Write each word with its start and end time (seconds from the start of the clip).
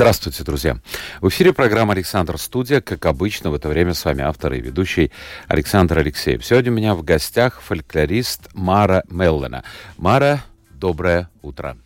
Здравствуйте, 0.00 0.44
друзья. 0.44 0.78
В 1.20 1.28
эфире 1.28 1.52
программа 1.52 1.92
«Александр 1.92 2.38
Студия». 2.38 2.80
Как 2.80 3.04
обычно, 3.04 3.50
в 3.50 3.54
это 3.54 3.68
время 3.68 3.92
с 3.92 4.02
вами 4.02 4.22
автор 4.22 4.54
и 4.54 4.58
ведущий 4.58 5.12
Александр 5.46 5.98
Алексеев. 5.98 6.42
Сегодня 6.42 6.72
у 6.72 6.74
меня 6.74 6.94
в 6.94 7.02
гостях 7.02 7.60
фольклорист 7.60 8.48
Мара 8.54 9.02
Меллена. 9.10 9.62
Мара, 9.98 10.40
доброе 10.70 11.28
утро. 11.42 11.76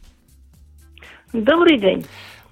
Добрый 1.32 1.76
день. 1.80 2.06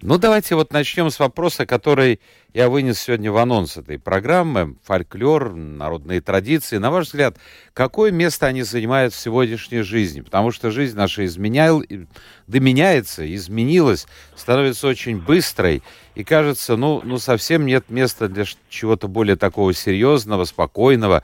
Ну, 0.04 0.18
давайте 0.18 0.56
вот 0.56 0.72
начнем 0.72 1.10
с 1.10 1.20
вопроса, 1.20 1.64
который 1.64 2.18
я 2.52 2.68
вынес 2.68 2.98
сегодня 2.98 3.30
в 3.30 3.36
анонс 3.36 3.76
этой 3.76 4.00
программы. 4.00 4.74
Фольклор, 4.82 5.54
народные 5.54 6.20
традиции. 6.20 6.78
На 6.78 6.90
ваш 6.90 7.06
взгляд, 7.06 7.36
какое 7.72 8.10
место 8.10 8.46
они 8.46 8.64
занимают 8.64 9.14
в 9.14 9.18
сегодняшней 9.18 9.82
жизни? 9.82 10.20
Потому 10.20 10.50
что 10.50 10.72
жизнь 10.72 10.96
наша 10.96 11.24
изменял, 11.24 11.84
да 12.48 12.58
меняется, 12.58 13.32
изменилась, 13.32 14.08
становится 14.34 14.88
очень 14.88 15.20
быстрой. 15.20 15.84
И 16.16 16.24
кажется, 16.24 16.76
ну, 16.76 17.00
ну 17.04 17.18
совсем 17.18 17.64
нет 17.64 17.88
места 17.88 18.28
для 18.28 18.44
чего-то 18.68 19.06
более 19.06 19.36
такого 19.36 19.72
серьезного, 19.72 20.46
спокойного. 20.46 21.22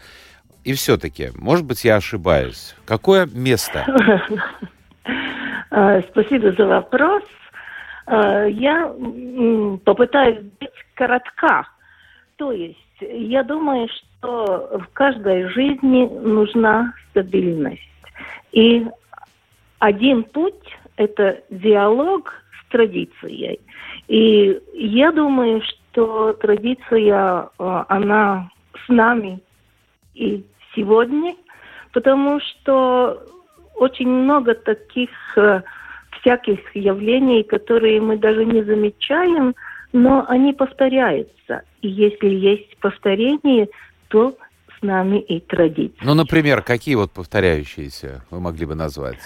И 0.63 0.73
все-таки, 0.75 1.31
может 1.35 1.65
быть, 1.65 1.85
я 1.85 1.97
ошибаюсь. 1.97 2.77
Какое 2.85 3.27
место? 3.27 3.85
А, 5.73 6.01
спасибо 6.13 6.53
за 6.53 6.65
вопрос. 6.65 7.25
Э, 8.09 8.49
я 8.51 8.93
попытаюсь 9.85 10.41
быть 10.59 10.71
коротка. 10.95 11.69
То 12.37 12.53
есть 12.53 12.79
я 13.01 13.43
думаю, 13.43 13.89
что 13.89 14.81
в 14.81 14.93
каждой 14.95 15.49
жизни 15.49 16.07
нужна 16.07 16.95
стабильность. 17.11 17.83
И 18.53 18.87
один 19.79 20.25
путь– 20.25 20.79
это 20.97 21.41
диалог 21.51 22.33
с 22.61 22.71
традицией. 22.71 23.61
И 24.09 24.59
я 24.75 25.13
думаю, 25.13 25.63
что 25.63 26.33
традиция, 26.33 27.51
э, 27.59 27.85
она 27.89 28.49
с 28.87 28.89
нами 28.89 29.41
и 30.15 30.45
сегодня, 30.75 31.37
потому 31.93 32.41
что 32.41 33.23
очень 33.77 34.09
много 34.09 34.55
таких 34.55 35.11
э, 35.37 35.63
всяких 36.21 36.59
явлений, 36.75 37.43
которые 37.43 38.01
мы 38.01 38.17
даже 38.17 38.45
не 38.45 38.63
замечаем, 38.63 39.55
но 39.93 40.25
они 40.29 40.53
повторяются. 40.53 41.63
И 41.83 41.89
если 41.89 42.29
есть 42.29 42.77
повторение, 42.79 43.69
то 44.09 44.37
с 44.79 44.83
нами 44.83 45.19
и 45.19 45.41
традиция. 45.41 46.05
Ну, 46.05 46.15
например, 46.15 46.63
какие 46.63 46.95
вот 46.95 47.13
повторяющиеся 47.13 48.23
вы 48.31 48.41
могли 48.41 48.67
бы 48.67 48.75
назвать? 48.75 49.19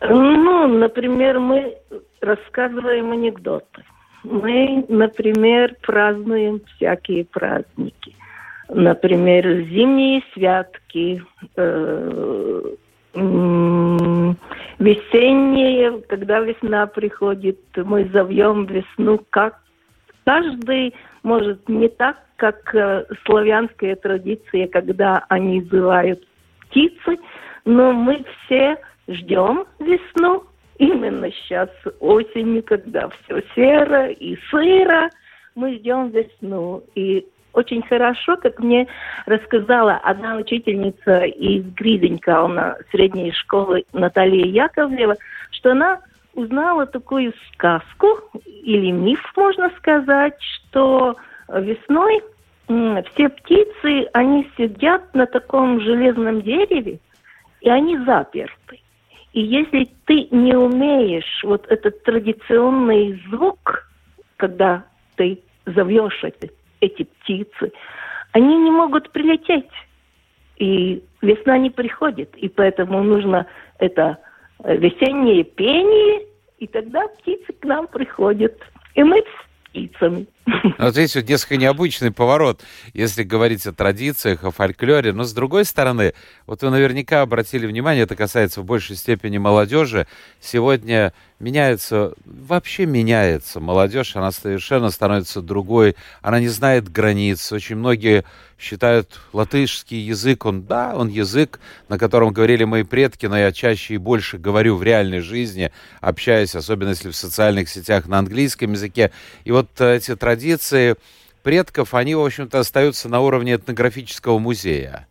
Ну, 0.00 0.66
например, 0.66 1.40
мы 1.40 1.76
рассказываем 2.20 3.12
анекдоты. 3.12 3.84
Мы, 4.22 4.84
например, 4.88 5.76
празднуем 5.82 6.62
всякие 6.76 7.24
праздники. 7.24 8.14
Например, 8.68 9.44
зимние 9.68 10.22
святки, 10.32 11.22
э, 11.56 12.74
весеннее, 14.78 16.00
когда 16.08 16.40
весна 16.40 16.86
приходит, 16.86 17.58
мы 17.76 18.04
зовем 18.12 18.66
весну 18.66 19.20
как 19.30 19.60
каждый, 20.24 20.94
может, 21.22 21.68
не 21.68 21.88
так, 21.88 22.18
как 22.36 22.74
э, 22.74 23.04
славянская 23.24 23.96
традиция, 23.96 24.66
когда 24.68 25.24
они 25.28 25.62
зывают 25.62 26.26
птицы, 26.60 27.18
но 27.64 27.92
мы 27.92 28.24
все 28.44 28.76
ждем 29.08 29.66
весну, 29.78 30.44
именно 30.78 31.30
сейчас 31.30 31.70
осенью, 32.00 32.62
когда 32.64 33.08
все 33.08 33.42
серо 33.54 34.08
и 34.10 34.36
сыро, 34.50 35.10
мы 35.54 35.76
ждем 35.76 36.08
весну. 36.08 36.82
И 36.94 37.26
очень 37.54 37.82
хорошо, 37.82 38.36
как 38.36 38.58
мне 38.58 38.86
рассказала 39.26 39.94
одна 39.94 40.36
учительница 40.36 41.24
из 41.24 41.64
Гриденькауна 41.74 42.78
средней 42.90 43.32
школы 43.32 43.84
Наталья 43.92 44.44
Яковлева, 44.44 45.16
что 45.50 45.70
она 45.72 46.00
узнала 46.34 46.84
такую 46.86 47.32
сказку 47.52 48.08
или 48.44 48.90
миф, 48.90 49.20
можно 49.36 49.70
сказать, 49.78 50.36
что 50.40 51.16
весной 51.48 52.22
все 52.66 53.28
птицы, 53.28 54.08
они 54.12 54.50
сидят 54.56 55.14
на 55.14 55.26
таком 55.26 55.80
железном 55.80 56.42
дереве, 56.42 56.98
и 57.60 57.68
они 57.68 57.98
заперты. 57.98 58.80
И 59.32 59.40
если 59.40 59.88
ты 60.06 60.28
не 60.30 60.54
умеешь 60.54 61.42
вот 61.44 61.66
этот 61.68 62.02
традиционный 62.04 63.20
звук, 63.28 63.88
когда 64.36 64.84
ты 65.16 65.40
зовешь 65.66 66.22
эти 66.22 66.50
эти 66.86 67.04
птицы, 67.04 67.72
они 68.32 68.56
не 68.56 68.70
могут 68.70 69.10
прилететь. 69.12 69.70
И 70.56 71.02
весна 71.20 71.58
не 71.58 71.70
приходит. 71.70 72.34
И 72.36 72.48
поэтому 72.48 73.02
нужно 73.02 73.46
это 73.78 74.18
весеннее 74.64 75.44
пение, 75.44 76.26
и 76.58 76.66
тогда 76.66 77.08
птицы 77.08 77.52
к 77.52 77.64
нам 77.64 77.86
приходят. 77.88 78.56
И 78.94 79.02
мы 79.02 79.22
птицами. 79.64 80.26
Вот 80.78 80.92
здесь 80.92 81.14
вот 81.16 81.28
несколько 81.28 81.56
необычный 81.56 82.10
поворот, 82.10 82.62
если 82.92 83.22
говорить 83.22 83.66
о 83.66 83.72
традициях, 83.72 84.44
о 84.44 84.50
фольклоре. 84.50 85.12
Но 85.12 85.24
с 85.24 85.32
другой 85.32 85.64
стороны, 85.64 86.14
вот 86.46 86.62
вы 86.62 86.70
наверняка 86.70 87.22
обратили 87.22 87.66
внимание, 87.66 88.04
это 88.04 88.16
касается 88.16 88.60
в 88.60 88.64
большей 88.64 88.96
степени 88.96 89.38
молодежи. 89.38 90.06
Сегодня 90.40 91.12
меняется, 91.40 92.12
вообще 92.24 92.86
меняется 92.86 93.60
молодежь, 93.60 94.16
она 94.16 94.32
совершенно 94.32 94.90
становится 94.90 95.42
другой, 95.42 95.96
она 96.22 96.40
не 96.40 96.48
знает 96.48 96.90
границ. 96.90 97.52
Очень 97.52 97.76
многие 97.76 98.24
считают 98.58 99.20
латышский 99.32 99.98
язык, 99.98 100.46
он, 100.46 100.62
да, 100.62 100.94
он 100.94 101.08
язык, 101.08 101.60
на 101.88 101.98
котором 101.98 102.32
говорили 102.32 102.64
мои 102.64 102.82
предки, 102.82 103.26
но 103.26 103.36
я 103.36 103.52
чаще 103.52 103.94
и 103.94 103.98
больше 103.98 104.38
говорю 104.38 104.76
в 104.76 104.82
реальной 104.82 105.20
жизни, 105.20 105.70
общаясь, 106.00 106.54
особенно 106.54 106.90
если 106.90 107.10
в 107.10 107.16
социальных 107.16 107.68
сетях 107.68 108.06
на 108.06 108.18
английском 108.18 108.72
языке. 108.72 109.10
И 109.44 109.52
вот 109.52 109.80
эти 109.80 110.16
традиции 110.16 110.33
предков, 111.42 111.94
они, 111.94 112.14
в 112.14 112.24
общем-то, 112.24 112.60
остаются 112.60 113.08
на 113.08 113.20
уровне 113.20 113.54
этнографического 113.54 114.38
музея 114.38 115.06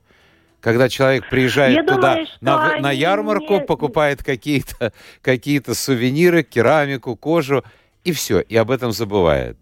когда 0.63 0.87
человек 0.87 1.29
приезжает 1.29 1.75
Я 1.75 1.83
туда 1.83 2.13
думаю, 2.13 2.27
на, 2.39 2.79
на 2.79 2.91
ярмарку, 2.91 3.55
не... 3.55 3.59
покупает 3.59 4.23
какие-то 4.23 4.93
какие 5.21 5.61
сувениры, 5.73 6.43
керамику, 6.43 7.17
кожу, 7.17 7.63
и 8.05 8.13
все, 8.13 8.39
и 8.39 8.55
об 8.55 8.71
этом 8.71 8.91
забывает. 8.91 9.57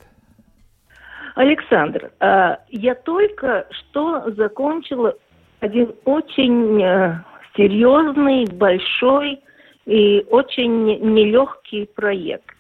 Александр, 1.36 2.12
а, 2.20 2.60
я 2.70 2.94
только 2.94 3.66
что 3.72 4.32
закончила 4.38 5.16
один 5.60 5.94
очень 6.06 6.82
э, 6.84 7.20
серьезный, 7.56 8.46
большой 8.46 9.40
и 9.86 10.26
очень 10.30 10.86
нелегкий 11.14 11.86
проект. 11.86 12.56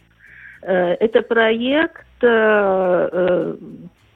Э, 0.61 0.93
это 0.99 1.21
проект 1.21 2.05
э, 2.27 3.55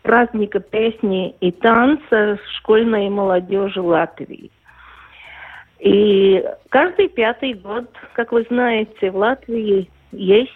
праздника 0.01 0.59
песни 0.59 1.35
и 1.39 1.51
танца 1.51 2.39
школьной 2.57 3.09
молодежи 3.09 3.81
Латвии. 3.81 4.51
И 5.79 6.44
каждый 6.69 7.09
пятый 7.09 7.53
год, 7.53 7.89
как 8.13 8.31
вы 8.31 8.45
знаете, 8.50 9.12
в 9.12 9.18
Латвии 9.18 9.89
есть 10.12 10.51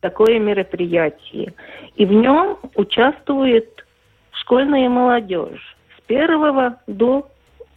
такое 0.00 0.38
мероприятие. 0.38 1.54
И 1.96 2.04
в 2.04 2.12
нем 2.12 2.58
участвует 2.74 3.84
школьная 4.32 4.88
молодежь 4.88 5.76
с 5.96 6.00
первого 6.02 6.78
до 6.86 7.28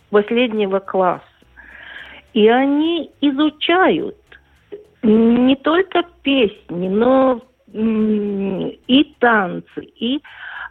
последнего 0.10 0.80
класса. 0.80 1.24
И 2.34 2.48
они 2.48 3.12
изучают 3.22 4.16
не 5.02 5.56
только 5.56 6.04
песни, 6.22 6.88
но 6.88 7.42
и 7.74 9.16
танцы, 9.20 9.82
и 9.96 10.22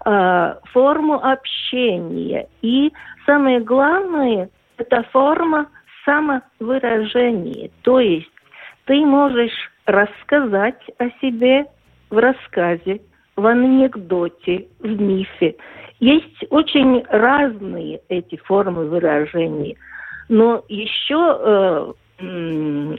э, 0.05 0.55
форму 0.73 1.15
общения. 1.15 2.49
И 2.62 2.93
самое 3.27 3.61
главное, 3.61 4.50
это 4.77 5.03
форма 5.12 5.69
самовыражения. 6.05 7.71
То 7.83 8.00
есть 8.00 8.31
ты 8.87 9.05
можешь 9.05 9.71
рассказать 9.87 10.81
о 10.99 11.11
себе 11.21 11.67
в 12.11 12.19
рассказе, 12.19 13.01
в 13.37 13.47
анекдоте, 13.47 14.67
в 14.81 15.01
мифе. 15.01 15.56
Есть 16.01 16.44
очень 16.51 17.05
разные 17.09 18.01
эти 18.09 18.37
формы 18.37 18.87
выражения. 18.87 19.77
Но 20.29 20.65
еще 20.69 21.39
э, 21.41 21.93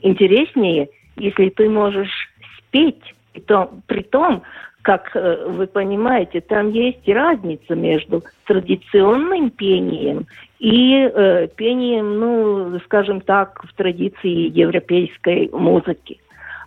интереснее, 0.02 0.90
если 1.16 1.50
ты 1.50 1.70
можешь 1.70 2.30
спеть, 2.58 3.16
и 3.34 3.42
то, 3.42 3.72
при 3.88 4.04
том, 4.04 4.44
как 4.82 5.16
э, 5.16 5.46
вы 5.48 5.68
понимаете, 5.68 6.42
там 6.42 6.72
есть 6.72 7.08
разница 7.08 7.76
между 7.76 8.24
традиционным 8.46 9.50
пением 9.52 10.26
и 10.60 10.94
э, 10.94 11.48
пением, 11.56 12.20
ну, 12.20 12.80
скажем 12.86 13.22
так, 13.22 13.64
в 13.64 13.74
традиции 13.76 14.50
европейской 14.50 15.50
музыки 15.52 16.20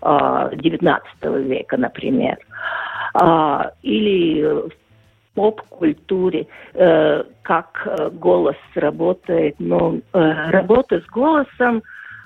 э, 0.03 0.07
XIX 0.07 1.01
века, 1.43 1.77
например, 1.77 2.39
э, 3.21 3.71
или 3.83 4.43
в 4.43 4.73
поп-культуре, 5.35 6.47
э, 6.75 7.25
как 7.43 7.83
э, 7.87 8.11
голос 8.11 8.57
работает. 8.75 9.57
Но 9.59 9.97
э, 10.13 10.51
работа 10.51 11.01
с 11.01 11.07
голосом 11.07 11.83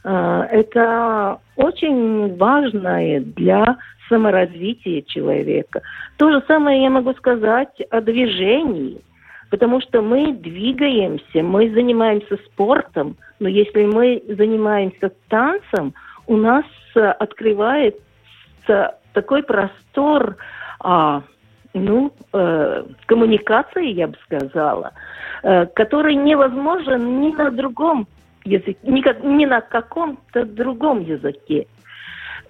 это 0.08 1.41
очень 1.56 2.37
важное 2.37 3.20
для 3.20 3.76
саморазвития 4.08 5.03
человека. 5.03 5.82
То 6.17 6.31
же 6.31 6.43
самое 6.47 6.82
я 6.82 6.91
могу 6.91 7.12
сказать 7.14 7.81
о 7.91 8.00
движении, 8.00 9.00
потому 9.50 9.81
что 9.81 10.03
мы 10.03 10.32
двигаемся, 10.32 11.43
мы 11.43 11.70
занимаемся 11.70 12.37
спортом, 12.47 13.17
но 13.41 13.49
если 13.49 13.85
мы 13.85 14.23
занимаемся 14.29 15.12
танцем, 15.29 15.94
у 16.26 16.37
нас 16.37 16.64
э, 16.94 17.00
открывается 17.00 18.99
такой 19.12 19.43
простор 19.43 20.37
а, 20.81 21.23
ну, 21.75 22.12
э, 22.32 22.85
коммуникации, 23.06 23.93
я 23.93 24.09
бы 24.09 24.17
сказала, 24.25 24.93
э, 25.43 25.67
который 25.67 26.14
невозможен 26.14 27.20
ни 27.20 27.32
на 27.32 27.50
другом 27.50 28.06
языке, 28.46 28.78
ни, 28.82 29.26
ни 29.26 29.44
на 29.44 29.60
каком-то 29.60 30.44
другом 30.44 31.00
языке. 31.00 31.66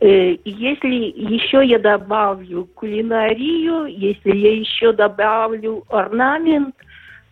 Э, 0.00 0.37
если 0.44 1.12
еще 1.16 1.64
я 1.64 1.78
добавлю 1.78 2.66
кулинарию, 2.75 3.87
если 3.87 4.37
я 4.37 4.56
еще 4.56 4.93
добавлю 4.93 5.84
орнамент, 5.88 6.75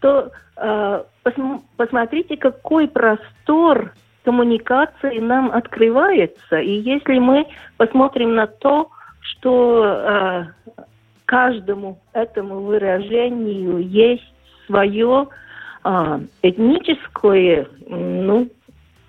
то 0.01 0.31
э, 0.57 1.05
посмотрите, 1.77 2.37
какой 2.37 2.89
простор 2.89 3.93
коммуникации 4.25 5.19
нам 5.19 5.51
открывается. 5.53 6.59
И 6.59 6.81
если 6.81 7.19
мы 7.19 7.47
посмотрим 7.77 8.35
на 8.35 8.47
то, 8.47 8.91
что 9.21 9.85
э, 9.85 10.45
каждому 11.27 12.01
этому 12.13 12.61
выражению 12.61 13.79
есть 13.79 14.33
свое 14.67 15.29
э, 15.85 16.21
этническое, 16.43 17.67
ну, 17.87 18.49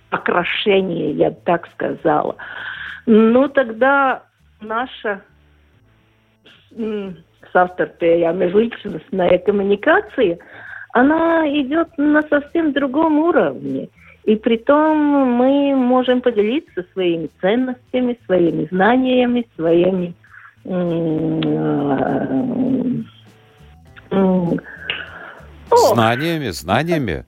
окрашение, 0.10 1.12
я 1.12 1.32
бы 1.32 1.38
так 1.46 1.68
сказала. 1.74 2.36
Ну, 3.06 3.48
тогда 3.50 4.24
наша 4.62 5.22
savstarpējā 7.54 8.34
межличностная 8.34 9.38
коммуникация, 9.40 10.38
она 10.94 11.48
идет 11.48 11.90
на 11.98 12.22
совсем 12.24 12.74
другом 12.74 13.20
уровне. 13.20 13.90
И 14.24 14.36
при 14.36 14.58
том 14.58 14.98
мы 14.98 15.76
можем 15.76 16.22
поделиться 16.22 16.84
своими 16.94 17.30
ценностями, 17.42 18.18
своими 18.26 18.68
знаниями, 18.72 19.48
своими 19.56 20.16
знаниями, 25.78 26.50
знаниями. 26.50 27.26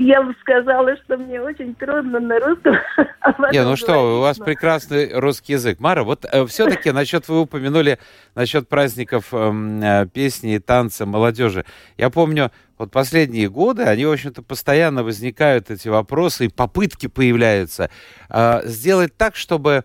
Я 0.00 0.22
бы 0.22 0.34
сказала, 0.40 0.96
что 1.04 1.16
мне 1.16 1.40
очень 1.40 1.74
трудно 1.74 2.20
на 2.20 2.38
русском. 2.38 2.76
А 3.20 3.52
Не, 3.52 3.62
ну 3.64 3.76
что, 3.76 4.18
у 4.18 4.20
вас 4.20 4.38
прекрасный 4.38 5.12
русский 5.12 5.54
язык. 5.54 5.80
Мара, 5.80 6.02
вот 6.02 6.24
э, 6.24 6.46
все-таки 6.46 6.92
насчет, 6.92 7.28
вы 7.28 7.40
упомянули 7.40 7.98
насчет 8.34 8.68
праздников 8.68 9.34
эм, 9.34 9.82
э, 9.82 10.06
песни 10.06 10.54
и 10.54 10.58
танца 10.58 11.04
молодежи. 11.04 11.64
Я 11.98 12.10
помню, 12.10 12.50
вот 12.78 12.90
последние 12.90 13.50
годы, 13.50 13.82
они, 13.82 14.06
в 14.06 14.12
общем-то, 14.12 14.42
постоянно 14.42 15.02
возникают 15.02 15.70
эти 15.70 15.88
вопросы, 15.88 16.46
и 16.46 16.48
попытки 16.48 17.08
появляются 17.08 17.90
э, 18.30 18.60
сделать 18.64 19.16
так, 19.16 19.36
чтобы 19.36 19.84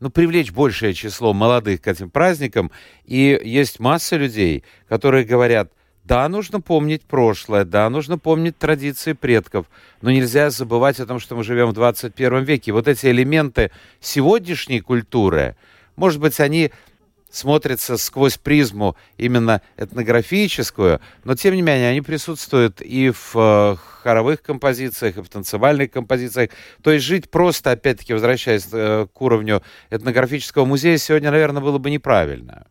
ну, 0.00 0.10
привлечь 0.10 0.52
большее 0.52 0.94
число 0.94 1.32
молодых 1.32 1.82
к 1.82 1.88
этим 1.88 2.10
праздникам. 2.10 2.70
И 3.04 3.40
есть 3.42 3.80
масса 3.80 4.16
людей, 4.16 4.64
которые 4.88 5.24
говорят– 5.24 5.70
да, 6.04 6.28
нужно 6.28 6.60
помнить 6.60 7.02
прошлое, 7.02 7.64
да, 7.64 7.88
нужно 7.88 8.18
помнить 8.18 8.58
традиции 8.58 9.14
предков, 9.14 9.70
но 10.02 10.10
нельзя 10.10 10.50
забывать 10.50 11.00
о 11.00 11.06
том, 11.06 11.18
что 11.18 11.34
мы 11.34 11.44
живем 11.44 11.70
в 11.70 11.72
21 11.72 12.44
веке. 12.44 12.72
Вот 12.72 12.88
эти 12.88 13.06
элементы 13.06 13.70
сегодняшней 14.00 14.80
культуры, 14.80 15.56
может 15.96 16.20
быть, 16.20 16.38
они 16.40 16.72
смотрятся 17.34 17.96
сквозь 17.96 18.38
призму 18.38 18.96
именно 19.16 19.62
этнографическую, 19.76 21.00
но 21.24 21.34
тем 21.34 21.54
не 21.54 21.62
менее 21.62 21.90
они 21.90 22.00
присутствуют 22.00 22.80
и 22.80 23.10
в 23.10 23.34
э, 23.34 23.76
хоровых 24.02 24.42
композициях, 24.42 25.18
и 25.18 25.22
в 25.22 25.28
танцевальных 25.28 25.90
композициях. 25.90 26.50
То 26.82 26.90
есть 26.90 27.04
жить 27.04 27.30
просто, 27.30 27.72
опять-таки, 27.72 28.12
возвращаясь 28.12 28.68
э, 28.72 29.06
к 29.12 29.22
уровню 29.22 29.62
этнографического 29.90 30.64
музея, 30.64 30.96
сегодня, 30.98 31.30
наверное, 31.30 31.62
было 31.62 31.78
бы 31.78 31.90
неправильно. 31.90 32.66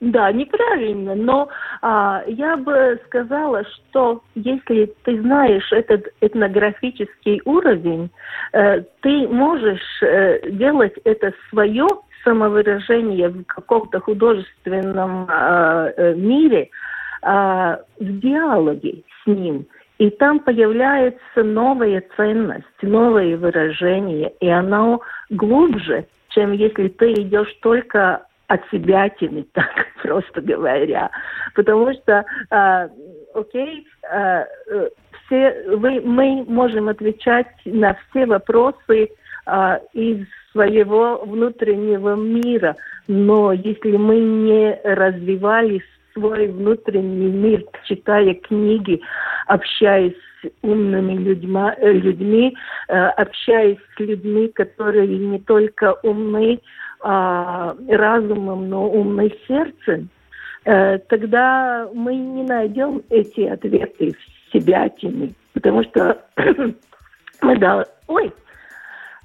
Да, 0.00 0.32
неправильно, 0.32 1.14
но 1.14 1.50
а, 1.82 2.22
я 2.26 2.56
бы 2.56 2.98
сказала, 3.04 3.62
что 3.64 4.22
если 4.34 4.94
ты 5.04 5.20
знаешь 5.20 5.70
этот 5.72 6.06
этнографический 6.22 7.42
уровень, 7.44 8.10
э, 8.52 8.82
ты 9.02 9.28
можешь 9.28 10.02
э, 10.02 10.50
делать 10.52 10.94
это 11.04 11.34
свое 11.50 11.86
самовыражение 12.24 13.28
в 13.28 13.44
каком-то 13.44 14.00
художественном 14.00 15.26
а, 15.28 15.90
э, 15.96 16.14
мире 16.14 16.70
а, 17.22 17.80
в 17.98 18.20
диалоге 18.20 19.02
с 19.22 19.26
ним. 19.26 19.66
И 19.98 20.08
там 20.10 20.40
появляется 20.40 21.42
новая 21.42 22.02
ценность, 22.16 22.64
новое 22.82 23.36
выражение, 23.36 24.32
и 24.40 24.48
оно 24.48 25.02
глубже, 25.28 26.06
чем 26.30 26.52
если 26.52 26.88
ты 26.88 27.12
идешь 27.12 27.52
только 27.60 28.24
от 28.48 28.62
себя 28.70 29.08
тянуть, 29.10 29.52
так 29.52 29.68
просто 30.02 30.40
говоря. 30.40 31.10
Потому 31.54 31.92
что, 31.92 32.24
э, 32.50 32.88
окей, 33.34 33.86
э, 34.10 34.44
все, 35.26 35.64
вы, 35.76 36.00
мы 36.00 36.44
можем 36.48 36.88
отвечать 36.88 37.46
на 37.64 37.94
все 37.94 38.26
вопросы 38.26 39.10
э, 39.46 39.78
из 39.92 40.26
своего 40.52 41.22
внутреннего 41.24 42.14
мира, 42.16 42.76
но 43.06 43.52
если 43.52 43.96
мы 43.96 44.18
не 44.18 44.80
развивали 44.84 45.82
свой 46.12 46.48
внутренний 46.48 47.30
мир, 47.30 47.64
читая 47.84 48.34
книги, 48.34 49.00
общаясь 49.46 50.16
с 50.42 50.48
умными 50.62 51.14
людьми, 51.14 51.70
людьми 51.80 52.56
общаясь 52.88 53.78
с 53.96 54.00
людьми, 54.00 54.48
которые 54.48 55.06
не 55.06 55.38
только 55.38 55.94
умны, 56.02 56.60
а, 57.02 57.74
разумом, 57.88 58.68
но 58.68 58.90
умной 58.90 59.34
сердцем, 59.48 60.10
э, 60.66 60.98
тогда 61.08 61.88
мы 61.94 62.14
не 62.14 62.42
найдем 62.42 63.02
эти 63.08 63.40
ответы 63.42 64.12
в 64.12 64.52
себя, 64.52 64.90
потому 65.54 65.82
что 65.84 66.22
мы 67.42 67.56
должны... 67.56 67.86
Ой, 68.06 68.30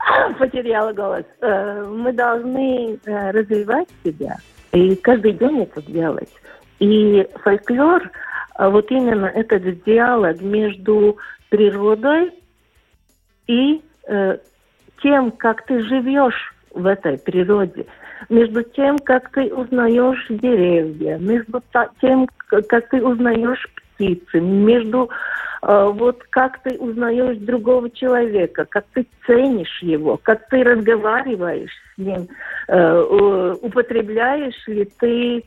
потеряла 0.40 0.94
голос. 0.94 1.26
Э, 1.42 1.84
мы 1.84 2.14
должны 2.14 3.00
э, 3.06 3.32
развивать 3.32 3.90
себя 4.04 4.38
и 4.72 4.96
каждый 4.96 5.34
день 5.34 5.64
это 5.64 5.82
делать. 5.82 6.30
И 6.80 7.28
фольклор, 7.44 8.12
вот 8.60 8.92
именно 8.92 9.28
этот 9.28 9.84
диалог 9.86 10.42
между 10.42 11.18
природой 11.50 12.34
и 13.48 13.82
тем, 15.02 15.32
как 15.32 15.66
ты 15.66 15.82
живешь 15.84 16.54
в 16.72 16.86
этой 16.86 17.18
природе. 17.18 17.86
Между 18.30 18.64
тем, 18.64 19.00
как 19.00 19.32
ты 19.32 19.54
узнаешь 19.54 20.26
деревья, 20.30 21.18
между 21.18 21.62
тем, 22.02 22.28
как 22.48 22.90
ты 22.90 23.04
узнаешь 23.04 23.66
птицы, 23.96 24.40
между 24.40 25.10
э, 25.62 25.92
вот 25.94 26.24
как 26.30 26.62
ты 26.64 26.78
узнаешь 26.78 27.38
другого 27.38 27.90
человека, 27.90 28.66
как 28.66 28.86
ты 28.94 29.06
ценишь 29.26 29.82
его, 29.82 30.18
как 30.22 30.48
ты 30.50 30.64
разговариваешь 30.64 31.72
с 31.96 31.98
ним, 31.98 32.28
э, 32.68 33.54
употребляешь 33.62 34.68
ли 34.68 34.86
ты 35.00 35.44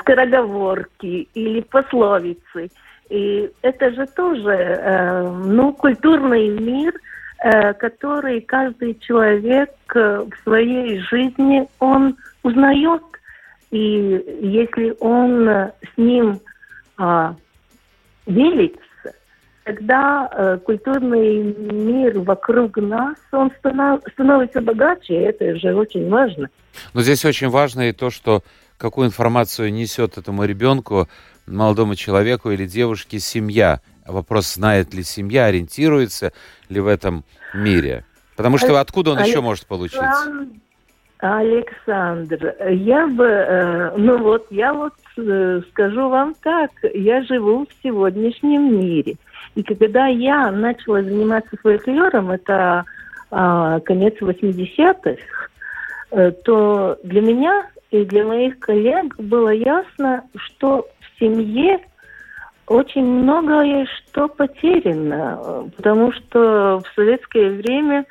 скороговорки 0.00 1.28
или 1.34 1.60
пословицы. 1.60 2.70
И 3.08 3.50
это 3.62 3.92
же 3.92 4.06
тоже, 4.06 4.50
э, 4.50 5.28
ну, 5.44 5.72
культурный 5.72 6.48
мир– 6.48 6.94
который 7.78 8.40
каждый 8.40 8.98
человек 8.98 9.70
в 9.94 10.30
своей 10.42 10.98
жизни 11.00 11.68
он 11.78 12.16
узнает. 12.42 13.02
И 13.70 14.24
если 14.40 14.96
он 15.00 15.46
с 15.48 15.98
ним 15.98 16.40
а, 16.96 17.34
делится, 18.26 18.80
тогда 19.64 20.28
э, 20.32 20.58
культурный 20.64 21.42
мир 21.42 22.20
вокруг 22.20 22.76
нас, 22.76 23.16
он 23.32 23.50
станов, 23.58 24.00
становится 24.12 24.60
богаче, 24.60 25.14
и 25.14 25.24
это 25.24 25.56
же 25.56 25.74
очень 25.74 26.08
важно. 26.08 26.48
Но 26.94 27.00
здесь 27.02 27.24
очень 27.24 27.48
важно 27.48 27.88
и 27.88 27.92
то, 27.92 28.10
что 28.10 28.42
какую 28.78 29.08
информацию 29.08 29.72
несет 29.72 30.18
этому 30.18 30.44
ребенку, 30.44 31.08
молодому 31.46 31.94
человеку 31.94 32.50
или 32.50 32.66
девушке 32.66 33.18
семья. 33.18 33.80
Вопрос, 34.06 34.54
знает 34.54 34.94
ли 34.94 35.02
семья, 35.02 35.46
ориентируется 35.46 36.32
ли 36.68 36.80
в 36.80 36.86
этом 36.86 37.24
мире. 37.54 38.04
Потому 38.36 38.58
что 38.58 38.78
откуда 38.78 39.12
он 39.12 39.18
еще 39.20 39.40
может 39.40 39.66
получить? 39.66 40.00
Александр, 41.18 42.54
я 42.68 43.06
бы, 43.06 43.24
э, 43.24 43.96
ну 43.96 44.18
вот, 44.18 44.46
я 44.50 44.74
вот 44.74 44.92
э, 45.16 45.60
скажу 45.70 46.08
вам 46.08 46.34
так, 46.42 46.70
я 46.94 47.22
живу 47.22 47.66
в 47.66 47.82
сегодняшнем 47.82 48.78
мире. 48.78 49.16
И 49.54 49.62
когда 49.62 50.06
я 50.06 50.50
начала 50.50 51.02
заниматься 51.02 51.56
фольклором, 51.62 52.30
это 52.30 52.84
а, 53.30 53.80
конец 53.80 54.14
80-х, 54.20 55.20
э, 56.10 56.32
то 56.44 56.98
для 57.02 57.22
меня 57.22 57.66
и 57.90 58.04
для 58.04 58.24
моих 58.24 58.58
коллег 58.58 59.16
было 59.18 59.50
ясно, 59.50 60.24
что 60.36 60.86
в 61.00 61.18
семье 61.18 61.80
очень 62.66 63.04
многое 63.04 63.86
что 63.86 64.28
потеряно, 64.28 65.70
потому 65.76 66.12
что 66.12 66.80
в 66.80 66.94
советское 66.94 67.50
время 67.50 68.04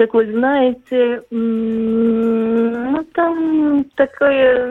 как 0.00 0.14
вы 0.14 0.32
знаете, 0.32 1.22
ну 1.30 3.04
там 3.12 3.84
такой, 3.96 4.70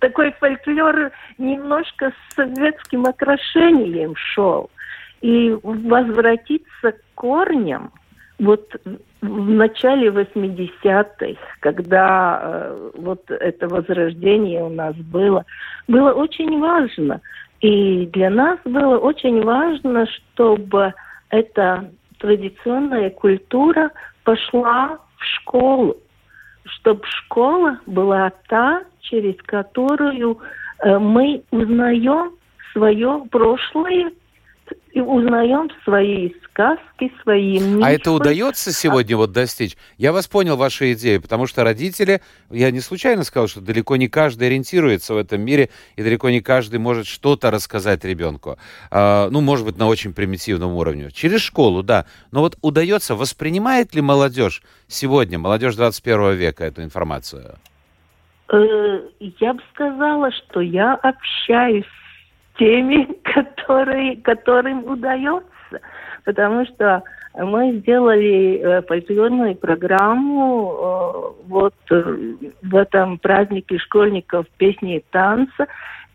такой 0.00 0.32
фольклор 0.40 1.12
немножко 1.36 2.10
с 2.10 2.34
советским 2.34 3.04
окрашением 3.04 4.16
шел. 4.16 4.70
И 5.20 5.54
возвратиться 5.62 6.92
к 6.92 6.96
корням, 7.14 7.92
вот 8.38 8.74
в 9.20 9.50
начале 9.50 10.08
80-х, 10.08 11.38
когда 11.60 12.40
э, 12.42 12.90
вот 12.94 13.30
это 13.30 13.68
возрождение 13.68 14.64
у 14.64 14.70
нас 14.70 14.96
было, 14.96 15.44
было 15.88 16.14
очень 16.14 16.58
важно. 16.58 17.20
И 17.60 18.06
для 18.06 18.30
нас 18.30 18.58
было 18.64 18.96
очень 18.96 19.42
важно, 19.42 20.06
чтобы 20.06 20.94
эта 21.28 21.90
традиционная 22.18 23.10
культура 23.10 23.90
пошла 24.24 24.98
в 25.16 25.24
школу, 25.24 25.96
чтобы 26.64 27.02
школа 27.06 27.78
была 27.86 28.32
та, 28.48 28.82
через 29.00 29.36
которую 29.42 30.38
э, 30.78 30.98
мы 30.98 31.42
узнаем 31.50 32.32
свое 32.72 33.24
прошлое 33.30 34.12
и 34.92 35.00
узнаем 35.00 35.68
свои 35.84 36.30
сказки, 36.44 37.12
свои 37.22 37.58
мифы. 37.58 37.84
А 37.84 37.90
это 37.90 38.12
удается 38.12 38.72
сегодня 38.72 39.16
вот 39.16 39.32
достичь? 39.32 39.76
Я 39.98 40.12
вас 40.12 40.28
понял, 40.28 40.56
ваши 40.56 40.92
идеи, 40.92 41.18
потому 41.18 41.46
что 41.48 41.64
родители, 41.64 42.20
я 42.50 42.70
не 42.70 42.80
случайно 42.80 43.24
сказал, 43.24 43.48
что 43.48 43.60
далеко 43.60 43.96
не 43.96 44.08
каждый 44.08 44.46
ориентируется 44.46 45.14
в 45.14 45.16
этом 45.16 45.40
мире, 45.40 45.70
и 45.96 46.02
далеко 46.02 46.30
не 46.30 46.40
каждый 46.40 46.78
может 46.78 47.06
что-то 47.06 47.50
рассказать 47.50 48.04
ребенку. 48.04 48.56
А, 48.90 49.28
ну, 49.30 49.40
может 49.40 49.66
быть, 49.66 49.78
на 49.78 49.88
очень 49.88 50.12
примитивном 50.12 50.72
уровне. 50.74 51.10
Через 51.10 51.40
школу, 51.40 51.82
да. 51.82 52.06
Но 52.30 52.40
вот 52.40 52.56
удается, 52.62 53.16
воспринимает 53.16 53.94
ли 53.94 54.00
молодежь 54.00 54.62
сегодня, 54.86 55.38
молодежь 55.40 55.74
21 55.74 56.34
века 56.34 56.64
эту 56.64 56.84
информацию? 56.84 57.56
Э, 58.52 59.00
я 59.40 59.54
бы 59.54 59.62
сказала, 59.72 60.30
что 60.30 60.60
я 60.60 60.94
общаюсь 60.94 61.84
теми, 62.58 63.08
которые, 63.34 64.16
которым 64.16 64.84
удается. 64.84 65.80
Потому 66.24 66.64
что 66.66 67.02
мы 67.34 67.78
сделали 67.78 68.58
э, 68.58 68.82
фольклорную 68.82 69.56
программу 69.56 70.72
э, 70.72 71.42
вот 71.48 71.74
э, 71.90 72.16
в 72.62 72.76
этом 72.76 73.18
празднике 73.18 73.78
школьников 73.78 74.46
песни 74.56 74.98
и 74.98 75.04
танца. 75.10 75.66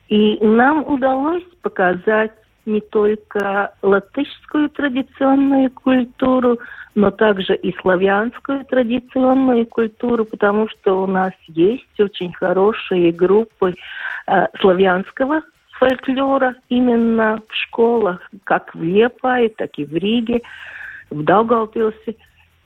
И 0.07 0.39
нам 0.41 0.87
удалось 0.87 1.43
показать 1.61 2.31
не 2.65 2.81
только 2.81 3.73
латышскую 3.81 4.69
традиционную 4.69 5.71
культуру, 5.71 6.59
но 6.95 7.11
также 7.11 7.55
и 7.55 7.75
славянскую 7.79 8.65
традиционную 8.65 9.65
культуру, 9.65 10.25
потому 10.25 10.69
что 10.69 11.03
у 11.03 11.07
нас 11.07 11.33
есть 11.47 11.99
очень 11.99 12.33
хорошие 12.33 13.11
группы 13.11 13.75
э, 14.27 14.47
славянского 14.59 15.41
фольклора 15.79 16.55
именно 16.67 17.41
в 17.47 17.55
школах, 17.55 18.19
как 18.43 18.75
в 18.75 18.83
Лепае, 18.83 19.49
так 19.49 19.71
и 19.77 19.85
в 19.85 19.95
Риге, 19.95 20.41
в 21.09 21.23
Даугавпилсе. 21.23 22.15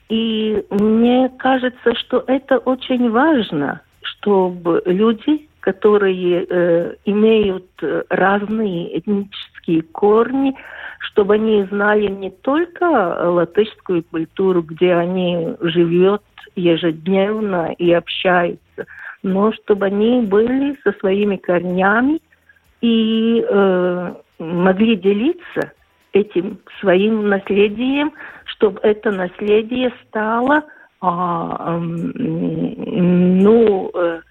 И 0.09 0.65
мне 0.69 1.31
кажется, 1.37 1.95
что 1.95 2.23
это 2.27 2.57
очень 2.57 3.09
важно, 3.09 3.81
чтобы 4.01 4.81
люди, 4.85 5.47
которые 5.61 6.45
э, 6.49 6.95
имеют 7.05 7.65
разные 8.09 8.99
этнические 8.99 9.83
корни, 9.83 10.55
чтобы 10.99 11.35
они 11.35 11.63
знали 11.65 12.07
не 12.07 12.31
только 12.31 12.83
латышскую 13.29 14.03
культуру, 14.03 14.61
где 14.61 14.93
они 14.93 15.55
живут 15.61 16.21
ежедневно 16.55 17.73
и 17.77 17.91
общаются, 17.93 18.85
но 19.21 19.53
чтобы 19.53 19.85
они 19.85 20.21
были 20.21 20.77
со 20.83 20.91
своими 20.99 21.37
корнями– 21.37 22.19
и 22.83 23.43
э, 23.47 24.13
могли 24.39 24.97
делиться 24.97 25.71
этим 26.11 26.59
своим 26.81 27.29
наследием, 27.29 28.11
чтобы 28.45 28.81
это 28.83 29.09
наследие 29.09 29.93
стало 30.05 30.65
а, 30.99 31.77
ну, 31.79 33.89
э, 33.93 34.21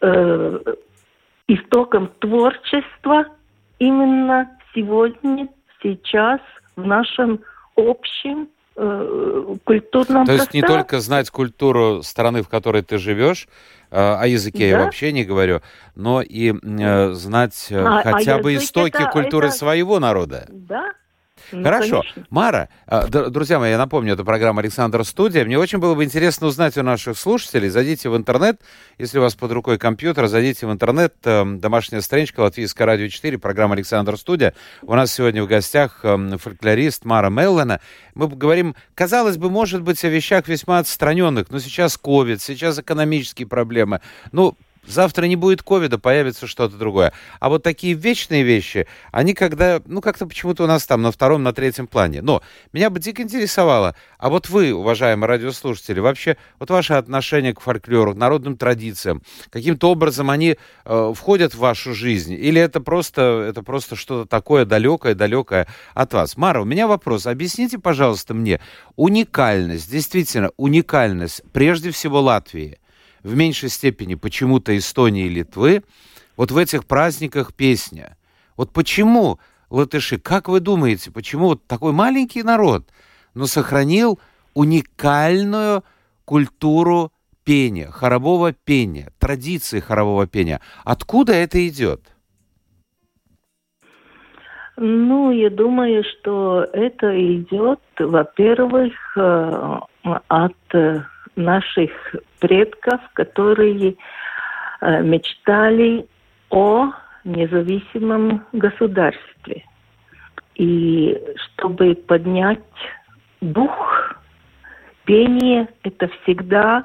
э, 0.00 0.58
истоком 1.46 2.10
творчества 2.18 3.26
именно 3.78 4.50
сегодня, 4.74 5.48
сейчас, 5.80 6.40
в 6.74 6.84
нашем 6.84 7.38
общем 7.76 8.42
э, 8.42 8.46
культурном 8.74 10.26
То 10.26 10.32
есть 10.32 10.52
не 10.52 10.62
только 10.62 11.00
знать 11.00 11.30
культуру 11.30 12.02
страны, 12.02 12.42
в 12.42 12.48
которой 12.48 12.82
ты 12.82 12.98
живешь, 12.98 13.46
Э, 13.94 14.16
о 14.18 14.26
языке 14.26 14.58
да? 14.58 14.64
я 14.64 14.84
вообще 14.84 15.12
не 15.12 15.22
говорю, 15.22 15.62
но 15.94 16.20
и 16.20 16.52
э, 16.52 17.12
знать 17.12 17.68
э, 17.70 17.78
а, 17.78 18.00
а 18.00 18.02
хотя 18.02 18.34
а 18.34 18.38
бы 18.40 18.56
истоки 18.56 18.96
это, 18.96 19.08
культуры 19.08 19.48
это... 19.48 19.56
своего 19.56 20.00
народа. 20.00 20.48
Да, 20.50 20.90
ну, 21.52 21.62
Хорошо. 21.62 22.00
Конечно. 22.00 22.26
Мара, 22.30 22.68
а, 22.86 23.06
друзья 23.06 23.58
мои, 23.58 23.70
я 23.70 23.78
напомню, 23.78 24.14
это 24.14 24.24
программа 24.24 24.60
«Александр 24.60 25.04
Студия». 25.04 25.44
Мне 25.44 25.58
очень 25.58 25.78
было 25.78 25.94
бы 25.94 26.04
интересно 26.04 26.46
узнать 26.46 26.76
у 26.78 26.82
наших 26.82 27.18
слушателей. 27.18 27.68
Зайдите 27.68 28.08
в 28.08 28.16
интернет, 28.16 28.60
если 28.98 29.18
у 29.18 29.22
вас 29.22 29.34
под 29.34 29.52
рукой 29.52 29.78
компьютер, 29.78 30.26
зайдите 30.26 30.66
в 30.66 30.72
интернет, 30.72 31.14
эм, 31.24 31.60
домашняя 31.60 32.00
страничка 32.00 32.40
Латвийская 32.40 32.86
радио 32.86 33.08
4, 33.08 33.38
программа 33.38 33.74
«Александр 33.74 34.16
Студия». 34.16 34.54
У 34.82 34.94
нас 34.94 35.12
сегодня 35.12 35.42
в 35.42 35.46
гостях 35.46 36.00
эм, 36.04 36.38
фольклорист 36.38 37.04
Мара 37.04 37.28
Меллена. 37.28 37.80
Мы 38.14 38.28
говорим, 38.28 38.74
казалось 38.94 39.36
бы, 39.36 39.50
может 39.50 39.82
быть, 39.82 40.04
о 40.04 40.08
вещах 40.08 40.48
весьма 40.48 40.78
отстраненных, 40.78 41.50
но 41.50 41.58
сейчас 41.58 41.96
ковид, 41.96 42.40
сейчас 42.42 42.78
экономические 42.78 43.46
проблемы. 43.46 44.00
Ну, 44.32 44.56
завтра 44.86 45.26
не 45.26 45.36
будет 45.36 45.62
ковида, 45.62 45.98
появится 45.98 46.46
что-то 46.46 46.76
другое. 46.76 47.12
А 47.40 47.48
вот 47.48 47.62
такие 47.62 47.94
вечные 47.94 48.42
вещи, 48.42 48.86
они 49.12 49.34
когда, 49.34 49.80
ну, 49.86 50.00
как-то 50.00 50.26
почему-то 50.26 50.64
у 50.64 50.66
нас 50.66 50.86
там 50.86 51.02
на 51.02 51.10
втором, 51.10 51.42
на 51.42 51.52
третьем 51.52 51.86
плане. 51.86 52.22
Но 52.22 52.42
меня 52.72 52.90
бы 52.90 53.00
дико 53.00 53.22
интересовало, 53.22 53.94
а 54.18 54.28
вот 54.28 54.48
вы, 54.48 54.72
уважаемые 54.72 55.28
радиослушатели, 55.28 56.00
вообще, 56.00 56.36
вот 56.58 56.70
ваше 56.70 56.94
отношение 56.94 57.54
к 57.54 57.60
фольклору, 57.60 58.14
к 58.14 58.16
народным 58.16 58.56
традициям, 58.56 59.22
каким-то 59.50 59.90
образом 59.90 60.30
они 60.30 60.56
э, 60.84 61.12
входят 61.14 61.54
в 61.54 61.58
вашу 61.58 61.94
жизнь? 61.94 62.32
Или 62.32 62.60
это 62.60 62.80
просто, 62.80 63.46
это 63.48 63.62
просто 63.62 63.96
что-то 63.96 64.28
такое 64.28 64.64
далекое, 64.64 65.14
далекое 65.14 65.66
от 65.94 66.12
вас? 66.12 66.36
Мара, 66.36 66.62
у 66.62 66.64
меня 66.64 66.86
вопрос. 66.86 67.26
Объясните, 67.26 67.78
пожалуйста, 67.78 68.34
мне 68.34 68.60
уникальность, 68.96 69.90
действительно 69.90 70.50
уникальность, 70.56 71.42
прежде 71.52 71.90
всего 71.90 72.20
Латвии– 72.20 72.78
в 73.24 73.34
меньшей 73.34 73.70
степени 73.70 74.14
почему-то 74.14 74.76
Эстонии 74.76 75.26
и 75.26 75.30
Литвы, 75.30 75.82
вот 76.36 76.52
в 76.52 76.56
этих 76.56 76.84
праздниках 76.84 77.54
песня. 77.54 78.16
Вот 78.56 78.72
почему 78.72 79.40
латыши, 79.70 80.18
как 80.18 80.48
вы 80.48 80.60
думаете, 80.60 81.10
почему 81.10 81.48
вот 81.48 81.66
такой 81.66 81.92
маленький 81.92 82.44
народ, 82.44 82.86
но 83.34 83.46
сохранил 83.46 84.20
уникальную 84.52 85.82
культуру 86.24 87.12
пения, 87.44 87.90
хорового 87.90 88.52
пения, 88.52 89.10
традиции 89.18 89.80
хорового 89.80 90.26
пения. 90.26 90.60
Откуда 90.84 91.32
это 91.32 91.66
идет? 91.66 92.00
Ну, 94.76 95.30
я 95.30 95.50
думаю, 95.50 96.02
что 96.04 96.66
это 96.72 97.14
идет, 97.36 97.80
во-первых, 97.98 98.92
э, 99.16 99.78
от 100.28 100.56
наших 101.36 101.90
предков, 102.40 103.00
которые 103.14 103.96
э, 104.80 105.02
мечтали 105.02 106.06
о 106.50 106.92
независимом 107.24 108.44
государстве. 108.52 109.64
И 110.54 111.20
чтобы 111.36 111.94
поднять 111.94 112.60
дух, 113.40 114.14
пение– 115.04 115.68
это 115.82 116.08
всегда 116.22 116.84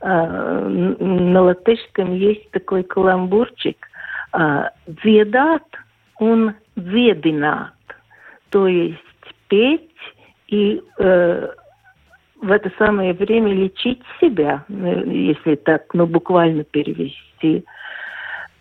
э, 0.00 0.06
на 0.06 1.42
латышском 1.42 2.14
есть 2.14 2.50
такой 2.50 2.82
каламбурчик 2.84 3.88
э, 4.32 4.64
он 6.18 6.54
«дзединат», 6.76 7.74
то 8.50 8.66
есть 8.66 8.98
петь 9.48 9.90
и 10.48 10.82
э, 10.98 11.48
в 12.40 12.50
это 12.50 12.70
самое 12.78 13.12
время 13.12 13.52
лечить 13.52 14.02
себя, 14.20 14.64
э, 14.68 15.02
если 15.06 15.56
так, 15.56 15.92
ну, 15.94 16.06
буквально 16.06 16.64
перевести. 16.64 17.64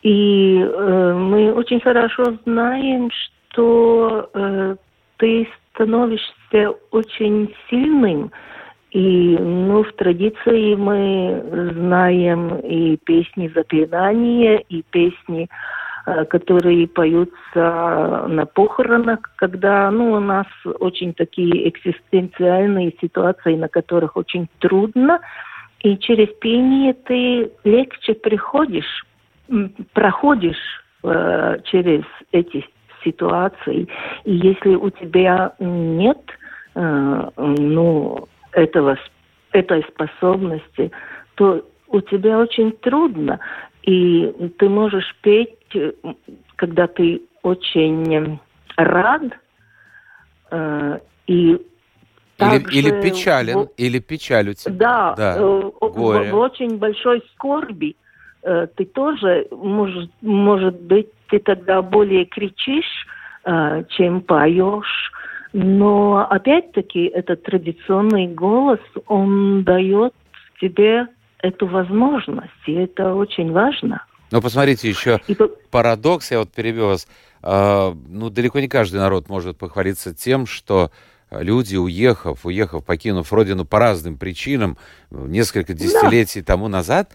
И 0.03 0.59
э, 0.59 1.13
мы 1.13 1.53
очень 1.53 1.79
хорошо 1.79 2.37
знаем, 2.45 3.09
что 3.11 4.29
э, 4.33 4.75
ты 5.17 5.47
становишься 5.73 6.75
очень 6.91 7.53
сильным. 7.69 8.31
И 8.91 9.37
ну, 9.39 9.83
в 9.83 9.93
традиции 9.93 10.75
мы 10.75 11.71
знаем 11.73 12.55
и 12.59 12.97
песни 12.97 13.51
заклинания, 13.53 14.63
и 14.69 14.81
песни 14.89 15.47
Э, 15.47 15.53
которые 16.29 16.87
поются 16.87 18.25
на 18.27 18.45
похоронах, 18.45 19.19
когда 19.35 19.91
ну, 19.91 20.13
у 20.13 20.19
нас 20.19 20.47
очень 20.79 21.13
такие 21.13 21.67
экзистенциальные 21.67 22.93
ситуации, 23.01 23.55
на 23.55 23.67
которых 23.67 24.15
очень 24.15 24.47
трудно, 24.59 25.19
и 25.81 25.97
через 25.97 26.29
пение 26.39 26.93
ты 26.93 27.51
легче 27.63 28.13
приходишь, 28.13 29.05
проходишь 29.93 30.81
э, 31.03 31.57
через 31.65 32.03
эти 32.31 32.65
ситуации. 33.03 33.87
И 34.23 34.33
если 34.33 34.75
у 34.75 34.89
тебя 34.89 35.53
нет 35.59 36.19
э, 36.75 37.29
ну, 37.35 38.27
этого, 38.53 38.97
этой 39.51 39.83
способности, 39.83 40.91
то 41.35 41.63
у 41.89 42.01
тебя 42.01 42.39
очень 42.39 42.71
трудно. 42.71 43.39
И 43.87 44.51
ты 44.59 44.67
можешь 44.67 45.15
петь, 45.21 45.55
э, 45.73 45.93
когда 46.57 46.87
ты 46.87 47.21
очень 47.41 48.37
рад, 48.75 49.23
э, 50.51 50.99
и 51.27 51.57
или, 52.37 52.77
или 52.77 53.01
печален, 53.01 53.59
в, 53.59 53.69
или 53.77 53.99
печаль 53.99 54.49
у 54.49 54.53
тебя. 54.53 54.75
Да, 54.75 55.15
да 55.15 55.37
э, 55.37 55.41
в, 55.41 56.31
в 56.31 56.35
очень 56.35 56.77
большой 56.77 57.23
скорби 57.33 57.95
э, 58.43 58.67
ты 58.75 58.85
тоже, 58.85 59.47
может, 59.51 60.11
может 60.21 60.81
быть, 60.81 61.07
ты 61.29 61.39
тогда 61.39 61.81
более 61.81 62.25
кричишь, 62.25 63.07
э, 63.45 63.83
чем 63.89 64.19
поешь. 64.21 65.11
Но 65.53 66.27
опять-таки 66.29 67.05
этот 67.05 67.43
традиционный 67.43 68.27
голос, 68.27 68.81
он 69.07 69.63
дает 69.63 70.13
тебе 70.59 71.07
эту 71.39 71.67
возможность, 71.67 72.51
и 72.65 72.73
это 72.73 73.13
очень 73.13 73.51
важно. 73.51 74.03
Но 74.31 74.41
посмотрите, 74.41 74.89
еще 74.89 75.19
и... 75.27 75.37
парадокс, 75.71 76.31
я 76.31 76.39
вот 76.39 76.51
перебил 76.51 76.87
вас. 76.87 77.07
Э, 77.43 77.93
ну, 78.07 78.29
далеко 78.29 78.59
не 78.59 78.67
каждый 78.67 78.97
народ 78.97 79.29
может 79.29 79.57
похвалиться 79.57 80.13
тем, 80.13 80.45
что 80.45 80.91
люди, 81.31 81.75
уехав, 81.75 82.45
уехав, 82.45 82.83
покинув 82.83 83.31
родину 83.31 83.65
по 83.65 83.79
разным 83.79 84.17
причинам, 84.17 84.77
несколько 85.11 85.73
десятилетий 85.73 86.41
да. 86.41 86.53
тому 86.53 86.67
назад, 86.67 87.11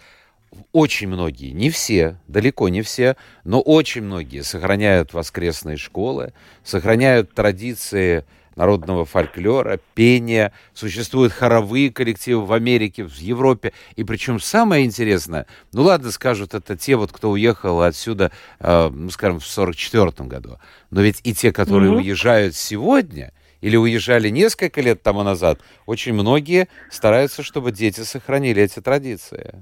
очень 0.73 1.09
многие, 1.09 1.53
не 1.53 1.71
все, 1.71 2.17
далеко 2.29 2.69
не 2.69 2.83
все, 2.83 3.17
но 3.45 3.61
очень 3.61 4.03
многие 4.03 4.43
сохраняют 4.43 5.15
воскресные 5.15 5.77
школы, 5.77 6.35
сохраняют 6.63 7.33
традиции 7.33 8.25
народного 8.57 9.05
фольклора, 9.05 9.79
пения, 9.95 10.53
существуют 10.75 11.33
хоровые 11.33 11.93
коллективы 11.93 12.45
в 12.45 12.53
Америке, 12.53 13.05
в 13.05 13.17
Европе. 13.19 13.73
И 13.97 14.05
причем 14.05 14.41
самое 14.41 14.85
интересное, 14.85 15.47
ну 15.73 15.83
ладно, 15.83 16.11
скажут, 16.11 16.55
это 16.55 16.77
те 16.77 16.97
вот, 16.97 17.13
кто 17.13 17.31
уехал 17.31 17.83
отсюда, 17.83 18.31
э, 18.61 18.89
ну 18.93 19.11
скажем, 19.11 19.41
в 19.41 19.47
44 19.47 20.29
году. 20.29 20.59
Но 20.91 21.01
ведь 21.03 21.21
и 21.25 21.35
те, 21.35 21.53
которые 21.53 21.93
mm-hmm. 21.93 21.97
уезжают 21.97 22.55
сегодня, 22.55 23.33
или 23.61 23.77
уезжали 23.77 24.29
несколько 24.29 24.81
лет 24.81 25.03
тому 25.03 25.23
назад, 25.23 25.61
очень 25.87 26.13
многие 26.13 26.69
стараются, 26.91 27.43
чтобы 27.43 27.73
дети 27.73 28.01
сохранили 28.01 28.63
эти 28.63 28.81
традиции. 28.81 29.55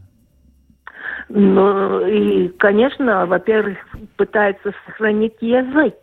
Ну, 1.29 2.07
и, 2.07 2.49
конечно, 2.49 3.27
во-первых, 3.27 3.79
пытаются 4.17 4.73
сохранить 4.85 5.37
язык 5.41 5.95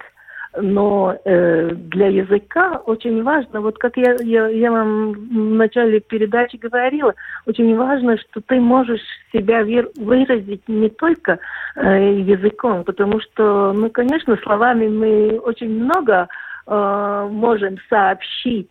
но 0.56 1.18
э, 1.26 1.72
для 1.74 2.08
языка 2.08 2.82
очень 2.86 3.24
важно, 3.24 3.62
вот 3.62 3.78
как 3.78 3.98
я, 3.98 4.16
я, 4.22 4.48
я 4.48 4.72
вам 4.72 5.12
в 5.14 5.56
начале 5.56 6.00
передачи 6.00 6.56
говорила, 6.56 7.14
очень 7.46 7.76
важно, 7.76 8.18
что 8.18 8.42
ты 8.42 8.60
можешь 8.60 9.02
себя 9.32 9.64
выразить 9.98 10.68
не 10.68 10.90
только 10.90 11.40
э, 11.76 12.20
языком, 12.22 12.84
потому 12.84 13.20
что, 13.20 13.74
ну, 13.74 13.90
конечно, 13.90 14.38
словами 14.38 14.88
мы 14.88 15.40
очень 15.40 15.84
много 15.84 16.28
э, 16.66 17.28
можем 17.30 17.78
сообщить, 17.90 18.70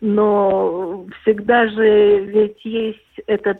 но 0.00 1.06
всегда 1.22 1.68
же 1.68 2.20
ведь 2.24 2.64
есть 2.64 3.20
этот 3.26 3.58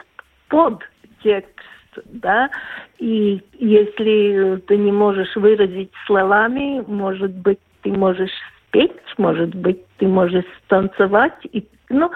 подтекст, 0.48 1.60
да, 2.06 2.50
и 2.98 3.40
если 3.58 4.56
ты 4.66 4.76
не 4.76 4.92
можешь 4.92 5.34
выразить 5.36 5.90
словами, 6.06 6.84
может 6.86 7.32
быть, 7.32 7.58
ты 7.82 7.90
можешь 7.92 8.30
спеть, 8.68 8.92
может 9.16 9.54
быть, 9.54 9.84
ты 9.98 10.06
можешь 10.06 10.44
танцевать. 10.68 11.34
И, 11.52 11.66
ну, 11.88 12.10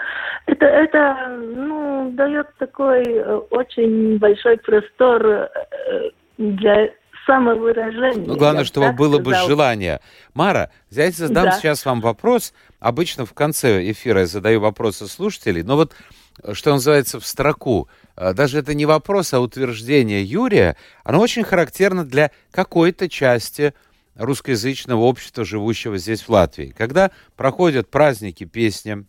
это, 0.46 0.66
это 0.66 1.36
ну, 1.38 2.10
дает 2.12 2.48
такой 2.58 3.02
э, 3.04 3.36
очень 3.50 4.18
большой 4.18 4.58
простор 4.58 5.26
э, 5.26 5.48
для 6.38 6.90
самовыражения. 7.26 8.26
Ну, 8.26 8.36
главное, 8.36 8.64
чтобы 8.64 8.92
было 8.92 9.20
сказал. 9.20 9.46
бы 9.46 9.48
желание. 9.48 10.00
Мара, 10.34 10.70
я 10.90 11.10
задам 11.10 11.44
да. 11.44 11.52
сейчас 11.52 11.84
вам 11.84 12.00
вопрос. 12.00 12.52
Обычно 12.80 13.26
в 13.26 13.32
конце 13.32 13.90
эфира 13.90 14.20
я 14.20 14.26
задаю 14.26 14.60
вопросы 14.60 15.06
слушателей, 15.06 15.62
но 15.62 15.76
вот 15.76 15.92
что 16.52 16.72
называется 16.72 17.20
в 17.20 17.26
строку, 17.26 17.88
даже 18.16 18.58
это 18.58 18.74
не 18.74 18.86
вопрос, 18.86 19.32
а 19.32 19.40
утверждение 19.40 20.24
Юрия, 20.24 20.76
оно 21.04 21.20
очень 21.20 21.44
характерно 21.44 22.04
для 22.04 22.30
какой-то 22.50 23.08
части 23.08 23.74
русскоязычного 24.14 25.00
общества, 25.00 25.44
живущего 25.44 25.98
здесь 25.98 26.22
в 26.22 26.28
Латвии. 26.28 26.74
Когда 26.76 27.10
проходят 27.36 27.90
праздники, 27.90 28.44
песни, 28.44 29.06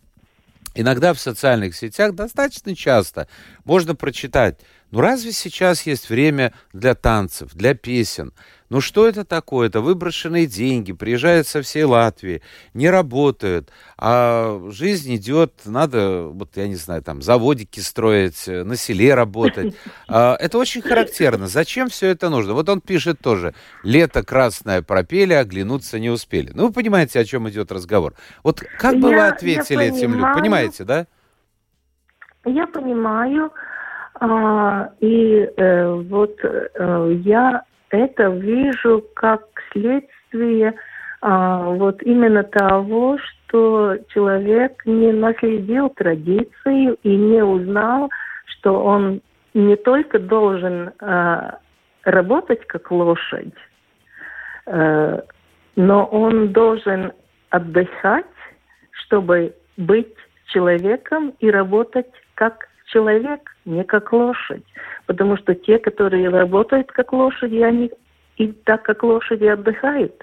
иногда 0.74 1.12
в 1.12 1.20
социальных 1.20 1.76
сетях 1.76 2.14
достаточно 2.14 2.74
часто 2.74 3.28
можно 3.64 3.94
прочитать, 3.94 4.58
ну 4.94 5.00
разве 5.00 5.32
сейчас 5.32 5.86
есть 5.86 6.08
время 6.08 6.52
для 6.72 6.94
танцев, 6.94 7.52
для 7.52 7.74
песен? 7.74 8.32
Ну 8.70 8.80
что 8.80 9.08
это 9.08 9.24
такое? 9.24 9.66
Это 9.66 9.80
выброшенные 9.80 10.46
деньги, 10.46 10.92
приезжают 10.92 11.48
со 11.48 11.62
всей 11.62 11.82
Латвии, 11.82 12.42
не 12.74 12.88
работают, 12.88 13.72
а 13.98 14.62
жизнь 14.70 15.16
идет, 15.16 15.52
надо, 15.64 16.28
вот 16.28 16.56
я 16.56 16.68
не 16.68 16.76
знаю, 16.76 17.02
там 17.02 17.22
заводики 17.22 17.80
строить, 17.80 18.46
на 18.46 18.76
селе 18.76 19.14
работать. 19.14 19.74
А, 20.06 20.36
это 20.38 20.58
очень 20.58 20.82
характерно. 20.82 21.48
Зачем 21.48 21.88
все 21.88 22.08
это 22.08 22.28
нужно? 22.28 22.52
Вот 22.52 22.68
он 22.68 22.80
пишет 22.80 23.18
тоже, 23.20 23.54
лето 23.82 24.22
красное 24.22 24.80
пропели, 24.82 25.32
оглянуться 25.32 25.98
не 25.98 26.10
успели. 26.10 26.52
Ну 26.54 26.68
вы 26.68 26.72
понимаете, 26.72 27.18
о 27.18 27.24
чем 27.24 27.48
идет 27.48 27.72
разговор. 27.72 28.14
Вот 28.44 28.62
как 28.78 29.00
бы 29.00 29.10
я, 29.10 29.16
вы 29.16 29.26
ответили 29.26 29.86
этим 29.86 30.14
людям? 30.14 30.34
Понимаете, 30.34 30.84
да? 30.84 31.06
Я 32.44 32.66
понимаю. 32.66 33.50
А, 34.20 34.90
и 35.00 35.50
э, 35.56 35.92
вот 36.08 36.38
э, 36.42 37.12
я 37.24 37.64
это 37.90 38.28
вижу 38.28 39.04
как 39.14 39.42
следствие 39.72 40.74
а, 41.20 41.70
вот 41.70 42.02
именно 42.02 42.42
того, 42.42 43.18
что 43.18 43.96
человек 44.08 44.84
не 44.84 45.12
наследил 45.12 45.88
традицию 45.90 46.98
и 47.02 47.16
не 47.16 47.42
узнал, 47.42 48.10
что 48.46 48.82
он 48.82 49.20
не 49.54 49.76
только 49.76 50.18
должен 50.18 50.92
а, 51.00 51.58
работать 52.04 52.66
как 52.66 52.90
лошадь, 52.90 53.54
а, 54.66 55.22
но 55.76 56.04
он 56.04 56.52
должен 56.52 57.12
отдыхать, 57.50 58.26
чтобы 58.90 59.54
быть 59.76 60.14
человеком 60.46 61.32
и 61.40 61.50
работать 61.50 62.10
как 62.34 62.68
человек, 62.94 63.40
не 63.64 63.84
как 63.84 64.12
лошадь. 64.12 64.64
Потому 65.06 65.36
что 65.36 65.54
те, 65.54 65.78
которые 65.78 66.28
работают 66.30 66.92
как 66.92 67.12
лошади, 67.12 67.56
они 67.56 67.90
и 68.38 68.46
так 68.64 68.82
как 68.84 69.02
лошади 69.02 69.44
отдыхают. 69.44 70.14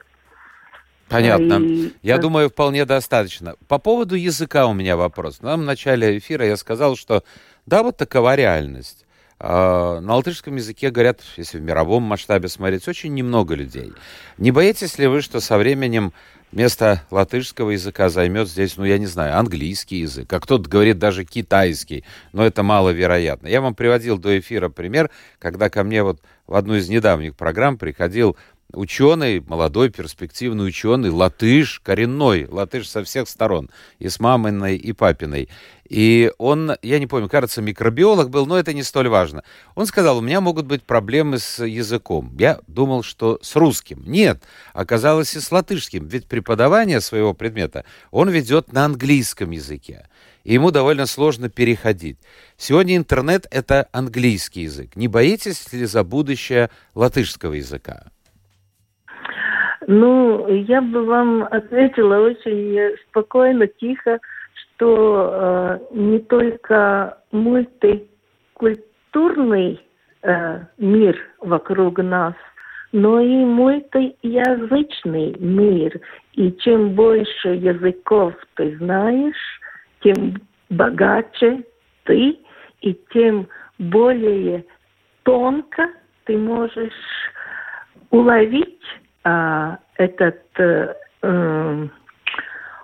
Понятно. 1.10 1.60
И... 1.62 1.92
Я 2.02 2.18
думаю, 2.18 2.50
вполне 2.50 2.86
достаточно. 2.86 3.56
По 3.68 3.78
поводу 3.80 4.16
языка 4.16 4.66
у 4.68 4.74
меня 4.74 4.96
вопрос. 4.96 5.42
Нам 5.42 5.62
в 5.62 5.66
начале 5.66 6.18
эфира 6.18 6.46
я 6.46 6.56
сказал, 6.56 6.96
что 6.96 7.24
да, 7.66 7.84
вот 7.84 7.98
такова 7.98 8.36
реальность. 8.36 9.06
э, 9.42 10.00
на 10.00 10.16
латышском 10.16 10.56
языке 10.56 10.90
говорят, 10.90 11.20
если 11.38 11.60
в 11.60 11.62
мировом 11.62 12.04
масштабе 12.04 12.48
смотреть, 12.48 12.88
очень 12.88 13.14
немного 13.14 13.56
людей. 13.56 13.92
Не 14.38 14.52
боитесь 14.52 15.00
ли 15.00 15.08
вы, 15.08 15.22
что 15.22 15.40
со 15.42 15.58
временем 15.58 16.14
место 16.52 17.04
латышского 17.12 17.72
языка 17.72 18.10
займет 18.10 18.50
здесь, 18.50 18.78
ну, 18.78 18.86
я 18.86 18.98
не 18.98 19.06
знаю, 19.06 19.38
английский 19.38 19.98
язык, 19.98 20.32
а 20.34 20.40
кто-то 20.40 20.70
говорит 20.70 21.00
даже 21.00 21.26
китайский, 21.26 22.04
но 22.34 22.46
это 22.46 22.64
маловероятно. 22.64 23.48
Я 23.48 23.62
вам 23.62 23.76
приводил 23.76 24.18
до 24.18 24.40
эфира 24.40 24.70
пример, 24.70 25.10
когда 25.40 25.70
ко 25.70 25.84
мне 25.84 26.04
вот 26.04 26.22
в 26.48 26.56
одну 26.56 26.76
из 26.76 26.90
недавних 26.90 27.36
программ 27.36 27.78
приходил 27.78 28.36
ученый, 28.74 29.42
молодой, 29.42 29.90
перспективный 29.90 30.68
ученый, 30.68 31.10
латыш, 31.10 31.80
коренной, 31.84 32.48
латыш 32.48 32.90
со 32.90 33.04
всех 33.04 33.28
сторон, 33.30 33.70
и 34.00 34.10
с 34.10 34.20
маминой, 34.20 34.78
и 34.78 34.94
папиной. 34.94 35.50
И 35.92 36.32
он, 36.38 36.78
я 36.82 37.00
не 37.00 37.08
помню, 37.08 37.28
кажется, 37.28 37.62
микробиолог 37.62 38.30
был, 38.30 38.46
но 38.46 38.58
это 38.58 38.74
не 38.74 38.82
столь 38.82 39.10
важно. 39.10 39.44
Он 39.76 39.86
сказал, 39.86 40.20
у 40.20 40.22
меня 40.22 40.40
могут 40.40 40.66
быть 40.66 40.84
проблемы 40.84 41.38
с 41.38 41.62
языком. 41.66 42.34
Я 42.40 42.62
думал, 42.68 43.04
что 43.04 43.40
с 43.42 43.58
русским. 43.58 44.02
Нет, 44.06 44.42
оказалось 44.72 45.36
и 45.36 45.42
с 45.42 45.52
латышским, 45.52 46.08
ведь 46.08 46.28
преподавание 46.28 47.02
своего 47.02 47.34
предмета 47.34 47.84
он 48.10 48.30
ведет 48.30 48.72
на 48.72 48.86
английском 48.86 49.52
языке. 49.52 50.08
И 50.46 50.54
ему 50.54 50.72
довольно 50.72 51.06
сложно 51.08 51.50
переходить. 51.50 52.18
Сегодня 52.56 52.96
интернет— 52.96 53.46
это 53.52 53.90
английский 53.92 54.62
язык. 54.62 54.96
Не 54.96 55.10
боитесь 55.10 55.74
ли 55.74 55.86
за 55.86 56.06
будущее 56.06 56.70
латышского 56.96 57.52
языка? 57.52 58.06
Ну, 59.88 60.48
я 60.48 60.80
бы 60.82 61.04
вам 61.06 61.48
ответила 61.50 62.20
очень 62.20 62.96
спокойно, 63.10 63.65
тихо, 63.67 64.20
что 64.54 65.32
э, 65.34 65.80
не 65.91 66.20
только 66.20 67.17
мультикультурный 67.32 69.82
э, 70.22 70.60
мир 70.78 71.17
вокруг 71.39 71.98
нас, 71.98 72.36
но 72.91 73.22
и 73.22 73.44
мультиязычный 73.44 75.36
мир. 75.39 76.00
И 76.34 76.52
чем 76.60 76.91
больше 76.91 77.50
языков 77.50 78.36
ты 78.56 78.78
знаешь, 78.78 79.60
тем 80.02 80.36
богаче 80.70 81.63
ты, 82.04 82.38
и 82.82 82.96
тем 83.12 83.48
более 83.80 84.63
тонко 85.24 85.89
ты 86.26 86.38
можешь 86.38 86.94
уловить 88.12 88.78
а, 89.24 89.78
этот... 89.98 90.42
Э, 90.58 90.94
э, 91.22 91.88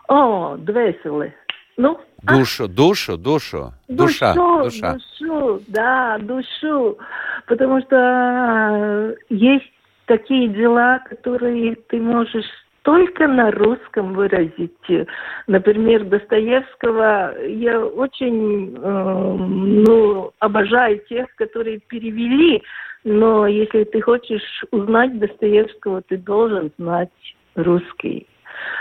о, 0.07 0.55
двесели. 0.57 1.35
Ну, 1.75 1.99
душу, 2.23 2.65
а? 2.65 2.67
душу, 2.67 3.17
душу, 3.17 3.73
душа, 3.87 4.33
душу, 4.33 4.63
душа. 4.63 4.93
Душу, 4.93 5.61
да, 5.67 6.17
душу. 6.19 6.97
Потому 7.45 7.81
что 7.81 7.95
а, 7.97 9.13
есть 9.29 9.71
такие 10.05 10.47
дела, 10.47 10.99
которые 10.99 11.75
ты 11.89 11.99
можешь 11.99 12.45
только 12.87 13.27
на 13.27 13.51
русском 13.51 14.13
выразить. 14.13 15.07
Например, 15.47 16.05
Достоевского 16.05 17.37
я 17.45 17.81
очень 17.85 18.77
э, 18.77 19.35
ну, 19.37 20.31
обожаю 20.39 20.99
тех, 21.09 21.27
которые 21.35 21.79
перевели 21.79 22.63
но 23.03 23.47
если 23.47 23.83
ты 23.85 24.01
хочешь 24.01 24.63
узнать 24.71 25.17
Достоевского, 25.19 26.01
ты 26.01 26.17
должен 26.17 26.71
знать 26.77 27.09
русский. 27.55 28.27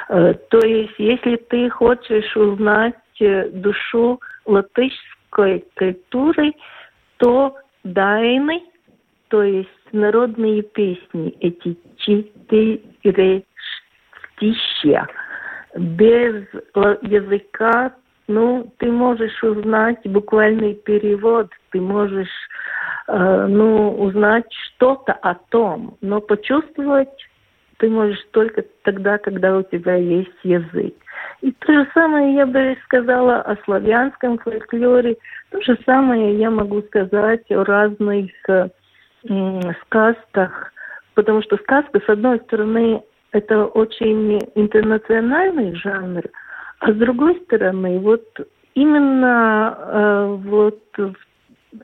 Э, 0.08 0.34
то 0.50 0.58
есть, 0.58 0.94
если 0.98 1.36
ты 1.36 1.68
хочешь 1.70 2.36
узнать 2.36 2.94
э, 3.20 3.48
душу 3.50 4.20
латышской 4.44 5.64
культуры, 5.76 6.52
то 7.18 7.56
дайны, 7.84 8.62
то 9.28 9.42
есть 9.42 9.68
народные 9.92 10.62
песни, 10.62 11.36
эти 11.40 11.76
четыре 11.98 13.44
стища, 14.34 15.06
без 15.74 16.44
языка, 17.02 17.94
ну, 18.28 18.72
ты 18.78 18.90
можешь 18.90 19.42
узнать 19.42 20.00
буквальный 20.04 20.74
перевод, 20.74 21.50
ты 21.70 21.80
можешь 21.80 22.28
Э, 23.08 23.46
ну, 23.48 23.92
узнать 24.02 24.52
что-то 24.52 25.12
о 25.12 25.34
том, 25.34 25.96
но 26.00 26.20
почувствовать 26.20 27.08
ты 27.78 27.88
можешь 27.88 28.24
только 28.32 28.64
тогда, 28.82 29.18
когда 29.18 29.58
у 29.58 29.62
тебя 29.62 29.94
есть 29.94 30.32
язык. 30.42 30.94
И 31.40 31.52
то 31.52 31.72
же 31.72 31.88
самое 31.94 32.34
я 32.34 32.46
бы 32.46 32.76
сказала 32.84 33.42
о 33.42 33.56
славянском 33.64 34.38
фольклоре, 34.38 35.16
то 35.50 35.60
же 35.60 35.78
самое 35.84 36.36
я 36.36 36.50
могу 36.50 36.82
сказать 36.82 37.48
о 37.52 37.64
разных 37.64 38.30
э, 38.48 38.70
сказках, 39.82 40.72
потому 41.14 41.42
что 41.42 41.58
сказка, 41.58 42.00
с 42.00 42.08
одной 42.08 42.40
стороны, 42.40 43.02
это 43.30 43.66
очень 43.66 44.40
интернациональный 44.56 45.76
жанр, 45.76 46.24
а 46.86 46.92
с 46.92 46.94
другой 46.94 47.34
стороны, 47.46 47.98
вот 47.98 48.24
именно 48.74 49.76
э, 49.76 50.36
вот 50.44 50.80
в 50.96 51.14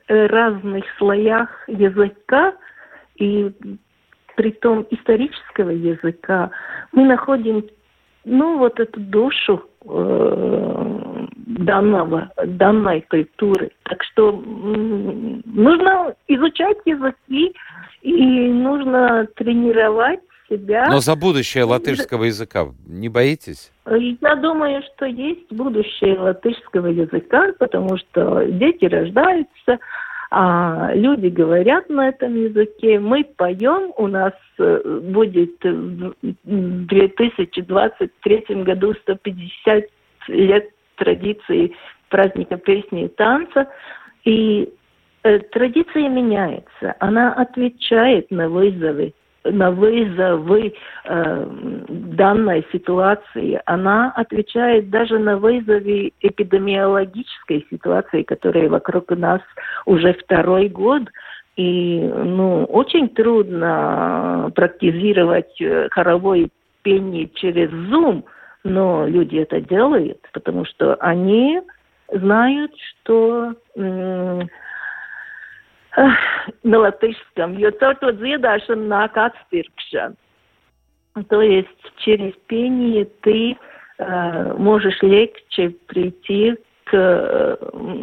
разных 0.07 0.85
слоях 0.97 1.49
языка 1.67 2.53
и 3.17 3.51
при 4.37 4.51
том 4.51 4.87
исторического 4.91 5.71
языка 5.71 6.51
мы 6.93 7.03
находим 7.03 7.65
ну 8.23 8.57
вот 8.59 8.79
эту 8.79 8.97
душу 9.01 9.65
э, 9.83 11.25
данного 11.47 12.31
данной 12.45 13.01
культуры. 13.01 13.71
Так 13.83 14.01
что 14.03 14.31
нужно 14.31 16.15
изучать 16.29 16.77
языки 16.85 17.53
и 18.03 18.47
нужно 18.47 19.27
тренировать 19.35 20.21
себя. 20.53 20.87
Но 20.89 20.99
за 20.99 21.15
будущее 21.15 21.63
латышского 21.63 22.25
языка 22.25 22.67
не 22.87 23.09
боитесь? 23.09 23.71
Я 23.85 24.35
думаю, 24.35 24.83
что 24.93 25.05
есть 25.05 25.51
будущее 25.51 26.19
латышского 26.19 26.87
языка, 26.87 27.53
потому 27.59 27.97
что 27.97 28.45
дети 28.45 28.85
рождаются, 28.85 29.79
а 30.31 30.91
люди 30.95 31.27
говорят 31.27 31.89
на 31.89 32.09
этом 32.09 32.35
языке. 32.35 32.99
Мы 32.99 33.23
поем, 33.23 33.93
у 33.97 34.07
нас 34.07 34.33
э, 34.57 34.99
будет 35.03 35.63
в 35.63 36.13
2023 36.43 38.63
году 38.63 38.93
150 38.93 39.85
лет 40.29 40.69
традиции 40.95 41.75
праздника 42.09 42.57
песни 42.57 43.05
и 43.05 43.09
танца. 43.09 43.67
И 44.23 44.73
э, 45.23 45.39
традиция 45.39 46.09
меняется, 46.09 46.95
она 46.99 47.33
отвечает 47.33 48.31
на 48.31 48.49
вызовы 48.49 49.13
на 49.45 49.71
вызовы 49.71 50.73
э, 51.05 51.45
данной 51.89 52.65
ситуации. 52.71 53.61
Она 53.65 54.11
отвечает 54.15 54.89
даже 54.89 55.19
на 55.19 55.37
вызовы 55.37 56.13
эпидемиологической 56.21 57.65
ситуации, 57.69 58.23
которая 58.23 58.69
вокруг 58.69 59.11
нас 59.11 59.41
уже 59.85 60.13
второй 60.13 60.69
год. 60.69 61.03
И 61.55 61.99
ну, 62.01 62.63
очень 62.65 63.09
трудно 63.09 64.51
практизировать 64.55 65.61
э, 65.61 65.87
хоровое 65.91 66.49
пение 66.81 67.29
через 67.35 67.69
Zoom, 67.69 68.23
но 68.63 69.05
люди 69.07 69.37
это 69.37 69.61
делают, 69.61 70.19
потому 70.33 70.65
что 70.65 70.95
они 70.95 71.61
знают, 72.11 72.71
что 72.77 73.53
на 76.63 76.77
латышском, 76.79 77.57
jo 77.57 77.71
caur 77.79 77.95
to 78.01 78.11
dziedāšanu 78.17 78.87
nāk 78.89 79.17
atspirkšana. 79.17 80.15
То 81.29 81.41
есть 81.41 81.69
через 81.97 82.33
пение 82.47 83.05
ты 83.21 83.55
э, 83.99 84.53
можешь 84.57 84.99
легче 85.03 85.69
прийти 85.85 86.55
к 86.85 86.93
э, 86.93 87.55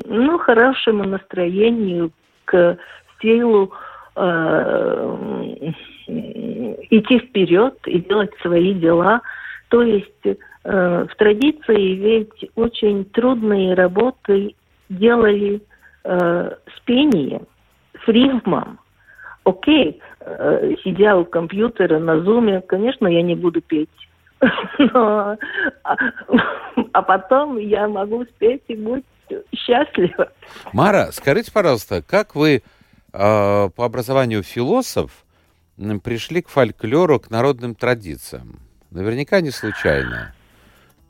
ну, 0.04 0.38
хорошему 0.38 1.04
настроению, 1.04 2.12
к 2.44 2.78
силу 3.20 3.72
э, 4.14 5.72
идти 6.06 7.18
вперед 7.18 7.74
и 7.86 7.98
делать 7.98 8.30
свои 8.42 8.74
дела. 8.74 9.22
То 9.70 9.82
есть 9.82 10.24
э, 10.24 10.36
в 11.10 11.16
традиции 11.16 11.94
ведь 11.94 12.50
очень 12.54 13.04
трудные 13.06 13.74
работы 13.74 14.54
делали 14.88 15.62
э, 16.04 16.50
с 16.76 16.80
пением 16.84 17.46
с 18.04 18.08
рифмом. 18.08 18.78
Окей, 19.44 20.00
э, 20.20 20.74
сидя 20.84 21.16
у 21.16 21.24
компьютера 21.24 21.98
на 21.98 22.20
зуме, 22.20 22.60
конечно, 22.60 23.06
я 23.06 23.22
не 23.22 23.34
буду 23.34 23.60
петь. 23.60 23.88
Но, 24.78 25.36
а, 25.84 25.96
а 26.92 27.02
потом 27.02 27.58
я 27.58 27.88
могу 27.88 28.24
спеть 28.24 28.62
и 28.68 28.76
быть 28.76 29.04
счастлива. 29.54 30.32
Мара, 30.72 31.12
скажите, 31.12 31.52
пожалуйста, 31.52 32.02
как 32.02 32.34
вы 32.34 32.56
э, 32.56 32.62
по 33.12 33.84
образованию 33.84 34.42
философ 34.42 35.24
пришли 36.02 36.42
к 36.42 36.48
фольклору, 36.48 37.20
к 37.20 37.30
народным 37.30 37.74
традициям? 37.74 38.58
Наверняка 38.90 39.40
не 39.40 39.50
случайно. 39.50 40.34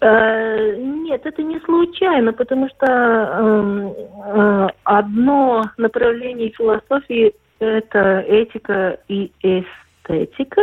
Э, 0.02 0.76
нет, 0.76 1.26
это 1.26 1.42
не 1.42 1.60
случайно, 1.60 2.32
потому 2.32 2.68
что 2.70 2.86
эм, 2.86 3.92
э, 4.24 4.68
одно 4.84 5.64
направление 5.76 6.50
философии– 6.50 7.34
это 7.58 8.20
этика 8.20 8.98
и 9.08 9.30
эстетика. 9.42 10.62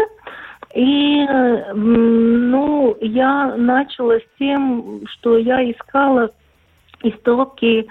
И, 0.74 1.26
ну, 1.74 2.98
я 3.00 3.56
начала 3.56 4.20
с 4.20 4.24
тем, 4.38 5.02
что 5.08 5.38
я 5.38 5.72
искала 5.72 6.32
истоки 7.04 7.88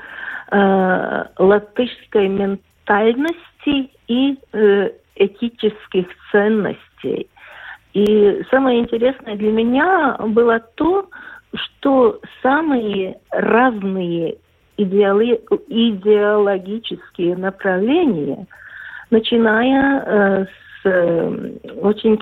э, 0.51 1.25
латышской 1.39 2.29
ментальности 2.29 3.91
и 4.09 4.39
э, 4.53 4.91
этических 5.15 6.07
ценностей. 6.31 7.29
И 7.95 8.43
самое 8.51 8.81
интересное 8.81 9.37
для 9.37 9.53
меня 9.53 10.17
было 10.21 10.61
то, 10.75 11.09
что 11.57 12.21
самые 12.43 13.19
разные 13.31 14.39
идеали, 14.77 15.41
идеологические 15.69 17.37
направления, 17.37 18.47
начиная 19.11 20.01
э, 20.01 20.45
с 20.45 20.87
э, 20.87 21.53
очень 21.81 22.17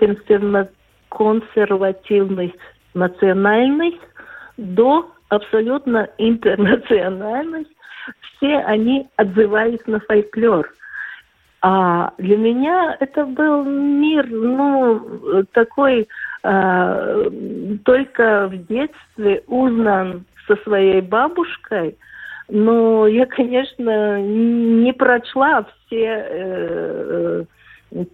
консервативных 1.09 2.53
национальных 2.94 3.94
до 4.57 5.11
абсолютно 5.29 6.09
интернациональных, 6.18 7.66
все 8.37 8.59
они 8.59 9.09
отзывались 9.16 9.85
на 9.87 10.01
фольклор. 10.01 10.70
А 11.62 12.12
для 12.18 12.37
меня 12.37 12.97
это 13.01 13.25
был 13.25 13.64
мир, 13.64 14.27
ну, 14.31 15.44
такой 15.53 16.07
только 16.44 18.48
в 18.48 18.66
детстве 18.66 19.42
узнан 19.46 20.26
со 20.46 20.57
своей 20.57 21.00
бабушкой, 21.00 21.96
но 22.48 23.07
я, 23.07 23.26
конечно, 23.26 24.20
не 24.20 24.92
прочла 24.92 25.64
все 25.87 26.26
э, 26.28 27.44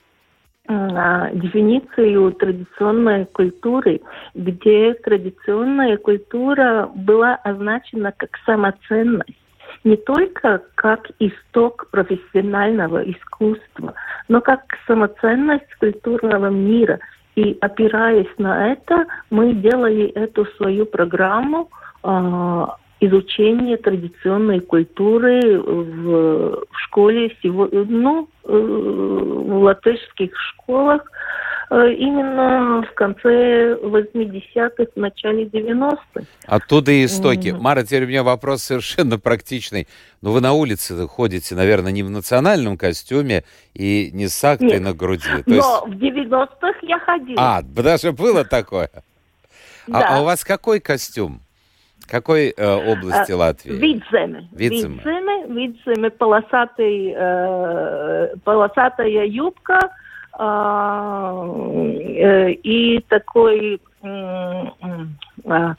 э, 0.67 1.29
дефиницию 1.33 2.31
традиционной 2.33 3.25
культуры, 3.25 4.01
где 4.33 4.93
традиционная 4.95 5.97
культура 5.97 6.89
была 6.93 7.35
означена 7.35 8.11
как 8.17 8.31
самоценность 8.45 9.37
не 9.83 9.95
только 9.95 10.61
как 10.75 11.09
исток 11.19 11.87
профессионального 11.91 12.99
искусства, 13.09 13.93
но 14.27 14.41
как 14.41 14.61
самоценность 14.87 15.73
культурного 15.79 16.47
мира. 16.47 16.99
И 17.35 17.57
опираясь 17.61 18.37
на 18.37 18.73
это, 18.73 19.05
мы 19.29 19.53
делали 19.53 20.07
эту 20.07 20.45
свою 20.57 20.85
программу 20.85 21.69
изучения 22.99 23.77
традиционной 23.77 24.59
культуры 24.59 25.59
в, 25.59 26.65
в 26.69 26.79
школе, 26.85 27.31
ну, 27.43 28.27
э, 28.43 28.51
в 28.51 29.63
латышских 29.63 30.31
школах 30.35 31.03
Э, 31.71 31.93
именно 31.93 32.81
в 32.81 32.93
конце 32.95 33.75
80-х, 33.75 34.85
в 34.95 34.99
начале 34.99 35.45
90-х. 35.45 36.25
Оттуда 36.47 36.91
и 36.91 37.05
истоки. 37.05 37.49
Mm. 37.49 37.59
Мара, 37.59 37.83
теперь 37.83 38.05
у 38.05 38.07
меня 38.07 38.23
вопрос 38.23 38.63
совершенно 38.63 39.19
практичный. 39.19 39.87
Ну, 40.21 40.31
вы 40.31 40.41
на 40.41 40.53
улице 40.53 41.07
ходите, 41.07 41.53
наверное, 41.53 41.91
не 41.91 42.01
в 42.01 42.09
национальном 42.09 42.75
костюме 42.75 43.43
и 43.75 44.09
не 44.13 44.27
с 44.27 44.43
актой 44.43 44.67
Нет. 44.67 44.81
на 44.81 44.93
груди. 44.93 45.27
То 45.27 45.43
Но 45.45 45.55
есть... 45.55 45.67
в 45.85 46.03
90-х 46.03 46.79
я 46.81 46.99
ходила. 46.99 47.39
А, 47.39 47.61
даже 47.61 48.13
было 48.13 48.43
такое? 48.43 48.89
Да. 49.85 49.99
А, 49.99 50.17
а 50.17 50.21
у 50.21 50.25
вас 50.25 50.43
какой 50.43 50.79
костюм? 50.79 51.41
Какой 52.09 52.49
э, 52.49 52.91
области 52.91 53.31
а, 53.31 53.37
Латвии? 53.37 53.73
Видземе. 53.73 54.49
Видземе. 54.51 54.95
Видземе, 54.95 55.47
Видземе 55.47 56.09
полосатый, 56.09 57.13
э, 57.15 58.35
полосатая 58.43 59.25
юбка, 59.25 59.79
а, 60.33 61.45
э, 61.45 62.51
и 62.51 62.99
такой 63.07 63.79
а, 64.01 65.75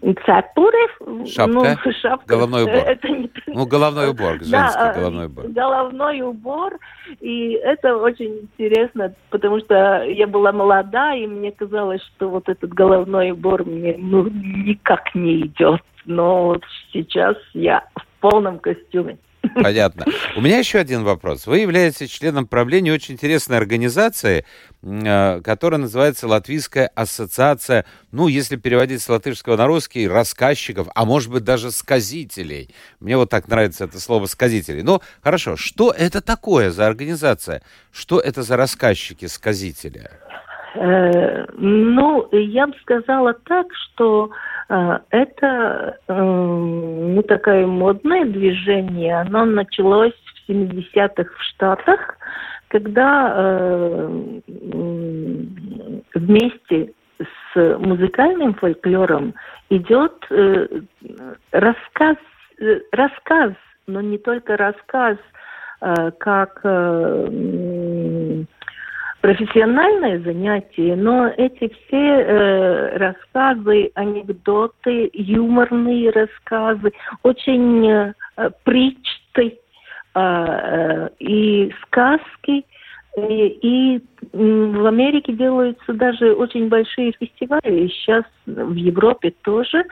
Цепуры. 0.00 1.26
Шапка? 1.26 1.78
Ну, 1.84 1.92
шапка. 2.00 2.26
Головной 2.26 2.64
убор. 2.64 2.76
Это 2.86 3.08
не... 3.08 3.30
Ну, 3.46 3.66
головной 3.66 4.10
убор, 4.10 4.32
женский 4.42 4.78
да, 4.78 4.92
головной 4.92 5.26
убор. 5.26 5.48
Головной 5.48 6.20
убор. 6.20 6.78
И 7.20 7.52
это 7.52 7.96
очень 7.96 8.40
интересно, 8.42 9.14
потому 9.30 9.58
что 9.60 10.02
я 10.04 10.26
была 10.26 10.52
молода, 10.52 11.14
и 11.14 11.26
мне 11.26 11.50
казалось, 11.50 12.02
что 12.02 12.28
вот 12.28 12.48
этот 12.48 12.72
головной 12.74 13.30
убор 13.30 13.64
мне 13.64 13.94
ну, 13.98 14.28
никак 14.28 15.14
не 15.14 15.40
идет. 15.40 15.80
Но 16.04 16.46
вот 16.46 16.62
сейчас 16.92 17.36
я 17.54 17.84
в 17.96 18.20
полном 18.20 18.58
костюме. 18.58 19.18
Понятно. 19.54 20.04
У 20.36 20.40
меня 20.40 20.58
еще 20.58 20.78
один 20.78 21.04
вопрос. 21.04 21.46
Вы 21.46 21.58
являетесь 21.58 22.10
членом 22.10 22.46
правления 22.46 22.92
очень 22.92 23.14
интересной 23.14 23.56
организации, 23.56 24.44
э, 24.82 25.40
которая 25.42 25.80
называется 25.80 26.28
Латвийская 26.28 26.90
ассоциация, 26.94 27.84
ну, 28.12 28.28
если 28.28 28.56
переводить 28.56 29.02
с 29.02 29.08
латышского 29.08 29.56
на 29.56 29.66
русский, 29.66 30.08
рассказчиков, 30.08 30.88
а 30.94 31.04
может 31.04 31.30
быть 31.30 31.44
даже 31.44 31.70
сказителей. 31.70 32.74
Мне 33.00 33.16
вот 33.16 33.30
так 33.30 33.48
нравится 33.48 33.84
это 33.84 34.00
слово 34.00 34.26
сказителей. 34.26 34.82
Ну, 34.82 35.00
хорошо, 35.22 35.56
что 35.56 35.92
это 35.92 36.20
такое 36.20 36.70
за 36.70 36.86
организация? 36.86 37.62
Что 37.92 38.20
это 38.20 38.42
за 38.42 38.56
рассказчики, 38.56 39.26
сказители? 39.26 40.10
Э, 40.74 41.46
ну, 41.54 42.28
я 42.32 42.66
бы 42.66 42.74
сказала 42.82 43.34
так, 43.34 43.66
что 43.72 44.26
э, 44.26 44.55
это 44.68 45.98
э, 46.08 46.22
ну, 46.22 47.22
такое 47.22 47.66
модное 47.66 48.24
движение. 48.24 49.20
Оно 49.20 49.44
началось 49.44 50.12
в 50.12 50.50
70-х 50.50 51.24
в 51.24 51.42
Штатах, 51.42 52.18
когда 52.68 54.08
вместе 56.14 56.92
с 57.18 57.78
музыкальным 57.78 58.54
фольклором 58.54 59.34
идет 59.70 60.12
рассказ, 61.52 62.16
рассказ, 62.92 63.52
но 63.86 64.00
не 64.00 64.18
только 64.18 64.56
рассказ, 64.56 65.16
как 66.18 66.60
профессиональное 69.26 70.20
занятие, 70.20 70.94
но 70.94 71.26
эти 71.26 71.66
все 71.66 71.96
э, 71.96 72.96
рассказы, 72.96 73.90
анекдоты, 73.96 75.10
юморные 75.12 76.10
рассказы, 76.10 76.92
очень 77.24 77.90
э, 77.90 78.14
притчты 78.62 79.58
э, 80.14 80.20
э, 80.20 81.08
и 81.18 81.74
сказки, 81.82 82.64
и, 83.16 83.46
и 83.62 84.00
в 84.32 84.86
Америке 84.86 85.32
делаются 85.32 85.92
даже 85.92 86.32
очень 86.32 86.68
большие 86.68 87.10
фестивали, 87.18 87.88
сейчас 87.88 88.22
в 88.46 88.74
Европе 88.74 89.34
тоже. 89.42 89.86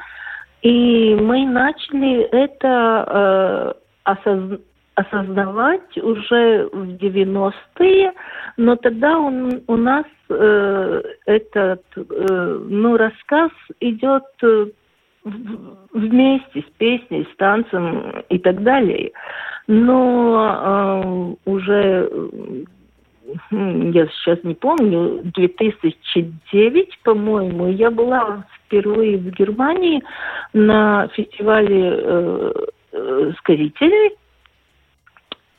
И 0.63 1.17
мы 1.21 1.45
начали 1.45 2.21
это 2.31 3.05
э, 3.09 3.73
осознать 4.05 4.61
осознавать 4.95 5.97
уже 5.99 6.69
в 6.73 6.97
90-е, 6.97 8.13
но 8.57 8.77
тогда 8.77 9.19
он, 9.19 9.63
у 9.67 9.77
нас 9.77 10.07
э, 10.29 11.03
этот 11.27 11.83
э, 11.97 12.61
ну, 12.69 12.97
рассказ 12.97 13.51
идет 13.81 14.25
э, 14.43 14.67
вместе 15.25 16.61
с 16.61 16.71
песней, 16.79 17.27
с 17.33 17.37
танцем 17.37 18.23
и 18.29 18.39
так 18.39 18.63
далее. 18.63 19.13
Но 19.67 21.37
э, 21.45 21.51
уже 21.51 22.11
я 23.51 24.07
сейчас 24.09 24.39
не 24.45 24.55
помню, 24.55 25.23
2009, 25.25 26.99
по-моему, 27.03 27.69
я 27.69 27.91
была 27.91 28.45
впервые 28.55 29.17
в 29.19 29.31
Германии 29.31 30.03
на 30.53 31.09
фестивале 31.09 31.95
э, 31.97 32.53
э, 32.93 33.33
сказителей 33.39 34.13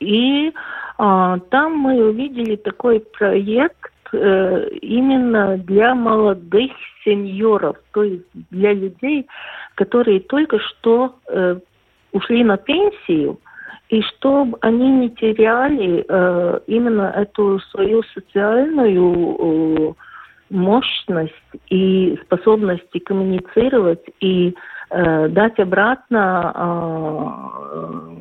и 0.00 0.52
а, 0.98 1.38
там 1.50 1.76
мы 1.76 2.08
увидели 2.08 2.56
такой 2.56 3.00
проект 3.00 3.92
э, 4.12 4.68
именно 4.80 5.58
для 5.58 5.94
молодых 5.94 6.72
сеньоров, 7.04 7.76
то 7.92 8.02
есть 8.02 8.24
для 8.50 8.72
людей, 8.72 9.26
которые 9.74 10.20
только 10.20 10.58
что 10.58 11.16
э, 11.28 11.58
ушли 12.12 12.44
на 12.44 12.56
пенсию, 12.56 13.38
и 13.88 14.02
чтобы 14.02 14.58
они 14.62 14.88
не 14.90 15.10
теряли 15.10 16.04
э, 16.08 16.60
именно 16.66 17.12
эту 17.14 17.60
свою 17.70 18.02
социальную 18.14 19.96
мощность 20.50 21.34
и 21.68 22.18
способность 22.24 23.04
коммуницировать 23.04 24.04
и 24.20 24.54
э, 24.90 25.28
дать 25.28 25.58
обратно 25.58 26.52
э, 26.54 28.16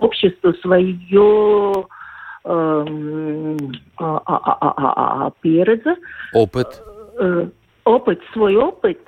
обществу 0.00 0.52
свое 0.62 1.86
э, 2.44 3.56
а, 3.98 4.22
а, 4.24 5.26
а, 5.26 5.32
pieredze. 5.42 5.96
Опыт. 6.32 6.82
Э, 7.18 7.48
опыт, 7.84 8.20
свой 8.32 8.56
опыт, 8.56 8.98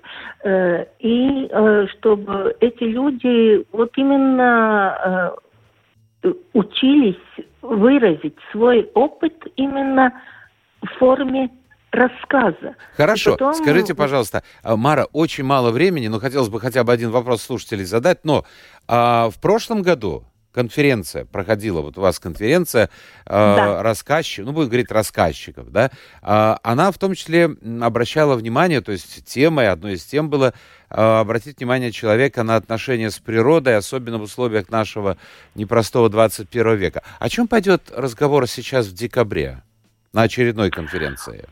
э, 0.44 0.86
и 1.00 1.48
э, 1.50 1.86
чтобы 1.92 2.56
эти 2.60 2.84
люди 2.84 3.66
вот 3.72 3.90
именно 3.96 5.34
э, 6.22 6.32
учились 6.54 7.16
выразить 7.60 8.36
свой 8.52 8.88
опыт 8.94 9.34
именно 9.56 10.12
в 10.82 10.86
форме 10.98 11.50
рассказа. 11.90 12.76
Хорошо. 12.96 13.32
Потом... 13.32 13.54
Скажите, 13.54 13.94
пожалуйста, 13.94 14.42
а, 14.62 14.76
Мара, 14.76 15.06
очень 15.12 15.44
мало 15.44 15.70
времени, 15.70 16.08
но 16.08 16.20
хотелось 16.20 16.48
бы 16.48 16.60
хотя 16.60 16.84
бы 16.84 16.92
один 16.92 17.10
вопрос 17.10 17.42
слушателей 17.42 17.84
задать. 17.84 18.24
Но 18.24 18.44
а, 18.86 19.30
в 19.30 19.40
прошлом 19.40 19.82
году 19.82 20.24
конференция 20.52 21.24
проходила, 21.24 21.82
вот 21.82 21.98
у 21.98 22.00
вас 22.00 22.18
конференция 22.18 22.90
э, 23.26 23.28
да. 23.28 23.82
рассказчиков, 23.82 24.46
ну, 24.46 24.52
будем 24.52 24.68
говорить 24.70 24.90
рассказчиков, 24.90 25.70
да, 25.70 25.90
э, 26.22 26.56
она 26.62 26.90
в 26.90 26.98
том 26.98 27.14
числе 27.14 27.50
обращала 27.80 28.34
внимание, 28.34 28.80
то 28.80 28.90
есть 28.90 29.24
темой, 29.24 29.68
одной 29.68 29.94
из 29.94 30.04
тем 30.04 30.30
было 30.30 30.54
э, 30.90 31.00
обратить 31.00 31.58
внимание 31.58 31.92
человека 31.92 32.42
на 32.42 32.56
отношения 32.56 33.10
с 33.10 33.20
природой, 33.20 33.76
особенно 33.76 34.18
в 34.18 34.22
условиях 34.22 34.68
нашего 34.68 35.16
непростого 35.54 36.08
21 36.08 36.74
века. 36.74 37.02
О 37.20 37.28
чем 37.28 37.46
пойдет 37.46 37.92
разговор 37.94 38.48
сейчас 38.48 38.86
в 38.86 38.94
декабре 38.94 39.62
на 40.12 40.22
очередной 40.22 40.70
конференции? 40.70 41.46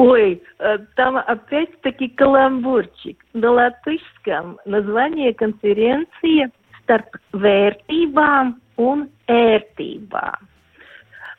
Ой, 0.00 0.42
э, 0.60 0.78
там 0.96 1.18
опять-таки 1.18 2.08
каламбурчик. 2.08 3.22
На 3.34 3.50
латышском 3.50 4.58
название 4.64 5.34
конференции 5.34 6.48
starp 6.86 7.18
vērtībām 7.34 8.54
un 8.78 9.10
ērtībām. 9.28 10.48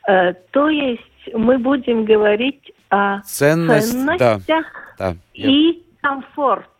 Э, 0.06 0.34
то 0.52 0.68
есть 0.68 1.34
мы 1.34 1.58
будем 1.58 2.04
говорить 2.04 2.72
о 2.88 3.22
Ценность, 3.22 3.90
ценностях 3.90 4.66
да, 4.96 5.14
да, 5.14 5.16
и 5.34 5.82
комфорт. 6.00 6.70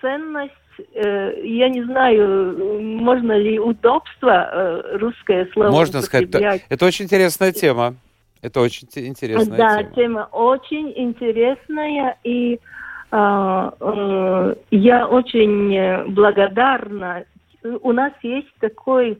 Ценность, 0.00 0.52
э, 0.94 1.40
я 1.44 1.68
не 1.68 1.84
знаю, 1.84 2.82
можно 2.82 3.38
ли 3.38 3.60
удобство 3.60 4.82
русское 4.94 5.48
слово 5.52 5.70
Можно 5.70 6.02
сказать, 6.02 6.64
это 6.68 6.84
очень 6.84 7.04
интересная 7.04 7.52
тема. 7.52 7.94
Это 8.44 8.60
очень 8.60 8.86
интересная 8.94 9.56
да, 9.56 9.82
тема. 9.82 9.82
Да, 9.82 9.94
тема 9.94 10.28
очень 10.32 10.92
интересная, 10.94 12.18
и 12.24 12.60
э, 13.10 13.70
э, 13.80 14.54
я 14.70 15.08
очень 15.08 16.12
благодарна 16.12 17.24
у 17.82 17.92
нас 17.92 18.12
есть 18.22 18.52
такой 18.60 19.18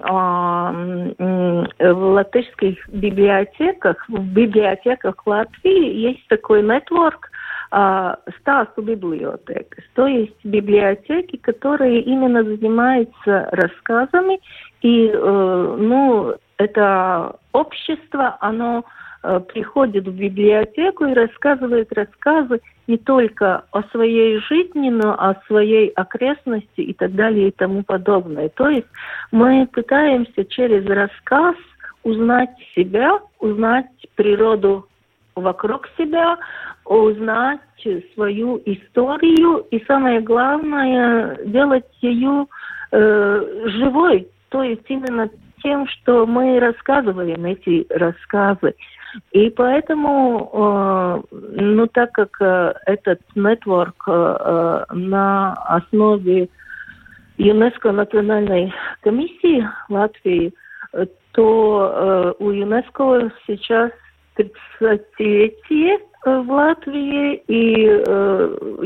а, 0.00 0.72
в 0.72 1.68
латышских 1.78 2.88
библиотеках, 2.88 4.04
в 4.08 4.22
библиотеках 4.32 5.26
Латвии 5.26 5.94
есть 5.94 6.26
такой 6.28 6.62
нетворк 6.62 7.30
Стасу 7.70 8.82
библиотек. 8.82 9.76
То 9.94 10.06
есть 10.06 10.36
библиотеки, 10.44 11.36
которые 11.38 12.02
именно 12.02 12.44
занимаются 12.44 13.48
рассказами. 13.50 14.38
И, 14.82 15.10
э, 15.12 15.76
ну, 15.80 16.34
это 16.58 17.36
общество, 17.52 18.36
оно 18.40 18.84
Э, 19.26 19.40
приходит 19.40 20.06
в 20.06 20.14
библиотеку 20.14 21.06
и 21.06 21.14
рассказывает 21.14 21.90
рассказы 21.94 22.60
не 22.86 22.98
только 22.98 23.64
о 23.70 23.82
своей 23.84 24.38
жизни, 24.40 24.90
но 24.90 25.14
о 25.14 25.34
своей 25.46 25.88
окрестности 25.88 26.82
и 26.82 26.92
так 26.92 27.14
далее 27.14 27.48
и 27.48 27.50
тому 27.50 27.82
подобное. 27.84 28.50
То 28.50 28.68
есть 28.68 28.86
мы 29.32 29.66
пытаемся 29.72 30.44
через 30.44 30.84
рассказ 30.84 31.56
узнать 32.02 32.50
себя, 32.74 33.18
узнать 33.38 33.86
природу 34.14 34.86
вокруг 35.34 35.88
себя, 35.96 36.36
узнать 36.84 37.60
свою 38.12 38.60
историю 38.66 39.66
и 39.70 39.82
самое 39.86 40.20
главное 40.20 41.38
делать 41.46 41.86
ее 42.02 42.46
э, 42.92 43.68
живой, 43.68 44.28
то 44.50 44.62
есть 44.62 44.84
именно 44.88 45.30
тем, 45.64 45.88
что 45.88 46.26
мы 46.26 46.60
рассказываем 46.60 47.44
эти 47.46 47.86
рассказы. 47.90 48.76
И 49.32 49.50
поэтому, 49.50 50.50
э, 50.52 51.22
ну 51.32 51.86
так 51.86 52.12
как 52.12 52.36
э, 52.40 52.74
этот 52.86 53.20
нетворк 53.34 54.04
э, 54.06 54.84
на 54.92 55.54
основе 55.54 56.48
ЮНЕСКО 57.38 57.90
национальной 57.92 58.74
комиссии 59.00 59.66
Латвии, 59.88 60.52
то 61.32 62.36
у 62.38 62.50
ЮНЕСКО 62.50 63.32
сейчас 63.44 63.90
30-летие 64.38 65.98
в 66.24 66.48
Латвии, 66.48 67.42
и 67.48 67.86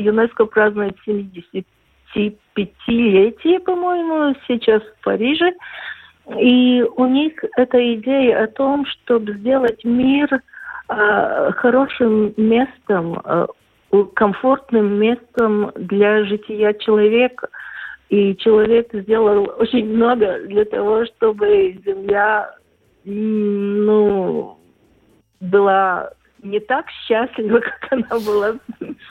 ЮНЕСКО 0.00 0.46
празднует 0.46 0.96
75-летие, 1.06 3.60
по-моему, 3.60 4.34
сейчас 4.46 4.82
в 4.82 5.04
Париже. 5.04 5.52
И 6.36 6.82
у 6.82 7.06
них 7.06 7.32
эта 7.56 7.94
идея 7.94 8.44
о 8.44 8.46
том, 8.48 8.84
чтобы 8.86 9.32
сделать 9.34 9.82
мир 9.84 10.28
э, 10.88 11.50
хорошим 11.56 12.34
местом, 12.36 13.20
э, 13.24 13.46
комфортным 14.14 14.98
местом 14.98 15.72
для 15.76 16.24
жития 16.24 16.74
человека. 16.74 17.48
И 18.10 18.36
человек 18.36 18.88
сделал 18.92 19.50
очень 19.58 19.86
много 19.94 20.40
для 20.46 20.64
того, 20.64 21.04
чтобы 21.06 21.78
Земля 21.84 22.54
ну, 23.04 24.58
была 25.40 26.10
не 26.42 26.60
так 26.60 26.86
счастлива, 27.06 27.60
как 27.80 27.92
она 27.92 28.20
была. 28.20 28.54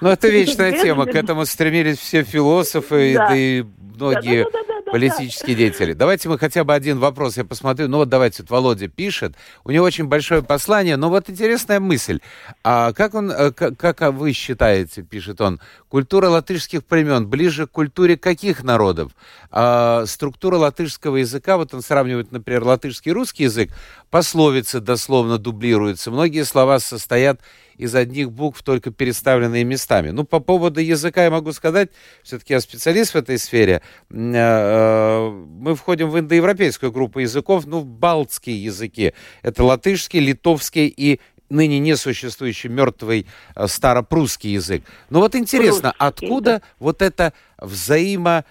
Ну, 0.02 0.10
это 0.10 0.28
вечная 0.28 0.72
тема. 0.72 1.06
К 1.06 1.16
этому 1.16 1.46
стремились 1.46 1.98
все 1.98 2.24
философы 2.24 3.16
да. 3.16 3.36
и 3.36 3.64
многие 3.96 4.44
да, 4.44 4.64
да, 4.68 4.77
политические 4.92 5.56
деятели. 5.56 5.94
Давайте 5.94 6.30
мы 6.30 6.38
хотя 6.38 6.64
бы 6.64 6.74
один 6.74 7.00
вопрос, 7.00 7.38
я 7.38 7.46
посмотрю. 7.46 7.88
Ну 7.88 7.98
вот 7.98 8.10
давайте, 8.10 8.44
вот 8.44 8.50
Володя 8.50 8.88
пишет. 8.88 9.36
У 9.64 9.72
него 9.72 9.86
очень 9.86 10.06
большое 10.06 10.42
послание, 10.42 10.98
но 10.98 11.10
вот 11.10 11.30
интересная 11.30 11.80
мысль. 11.80 12.20
А 12.64 12.94
как 12.94 13.14
он, 13.14 13.32
э, 13.32 13.52
как, 13.52 13.78
как 13.78 14.14
вы 14.14 14.34
считаете, 14.34 15.04
пишет 15.04 15.42
он, 15.42 15.60
культура 15.90 16.30
латышских 16.30 16.86
племен 16.86 17.28
ближе 17.28 17.68
к 17.68 17.72
культуре 17.72 18.18
каких 18.18 18.64
народов? 18.64 19.12
А, 19.52 20.06
структура 20.06 20.58
латышского 20.58 21.18
языка, 21.18 21.58
вот 21.58 21.74
он 21.74 21.82
сравнивает, 21.82 22.32
например, 22.32 22.64
латышский 22.64 23.12
и 23.12 23.14
русский 23.14 23.44
язык, 23.44 23.72
пословицы 24.10 24.80
дословно 24.80 25.38
дублируются. 25.38 26.12
Многие 26.12 26.44
слова 26.44 26.80
состоят 26.80 27.42
из 27.78 27.94
одних 27.94 28.32
букв, 28.32 28.64
только 28.64 28.92
переставленные 28.92 29.64
местами. 29.64 30.10
Ну, 30.10 30.24
по 30.24 30.40
поводу 30.40 30.80
языка 30.80 31.26
я 31.26 31.32
могу 31.32 31.52
сказать, 31.52 31.90
все-таки 32.24 32.54
я 32.54 32.60
специалист 32.60 33.14
в 33.14 33.18
этой 33.18 33.38
сфере, 33.38 33.82
э, 34.10 34.14
э, 34.16 35.30
мы 35.30 35.76
входим 35.76 36.10
в 36.10 36.20
индоевропейскую 36.20 36.92
группу 36.92 37.20
языков, 37.20 37.66
ну, 37.68 37.84
балтские 37.84 38.64
языки. 38.64 39.14
Это 39.44 39.64
латышский, 39.64 40.20
литовский 40.20 40.88
и 40.88 41.20
ныне 41.50 41.80
несуществующий 41.80 42.70
мертвый 42.70 43.28
э, 43.56 43.68
старопрусский 43.68 44.52
язык. 44.54 44.84
Но 45.10 45.20
вот 45.20 45.36
интересно, 45.36 45.94
откуда 45.98 46.62
вот 46.80 47.02
это 47.02 47.34
взаимо 47.58 48.44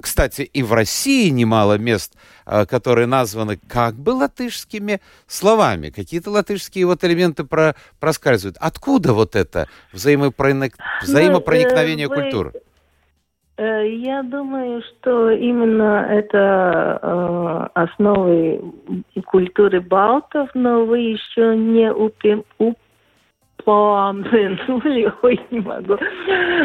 кстати, 0.00 0.42
и 0.42 0.62
в 0.62 0.72
России 0.72 1.28
немало 1.30 1.78
мест, 1.78 2.14
а, 2.46 2.66
которые 2.66 3.06
названы 3.06 3.58
как 3.68 3.94
бы 3.94 4.10
латышскими 4.10 5.00
словами. 5.26 5.90
Какие-то 5.90 6.30
латышские 6.30 6.86
вот 6.86 7.04
элементы 7.04 7.44
про, 7.44 7.74
проскальзывают. 7.98 8.56
Откуда 8.60 9.12
вот 9.12 9.36
это 9.36 9.68
взаимопроник... 9.92 10.74
взаимопроникновение 11.02 12.08
ну, 12.08 12.14
э, 12.14 12.22
культур? 12.22 12.52
Э, 13.56 13.88
я 13.88 14.22
думаю, 14.22 14.82
что 14.82 15.30
именно 15.30 16.06
это 16.10 16.98
э, 17.02 17.66
основы 17.74 18.60
культуры 19.26 19.80
балтов, 19.80 20.48
но 20.54 20.84
вы 20.84 20.98
еще 21.00 21.56
не 21.56 21.92
упи, 21.92 22.42
помянули, 23.64 25.12
ой, 25.22 25.40
не 25.50 25.60
могу, 25.60 25.96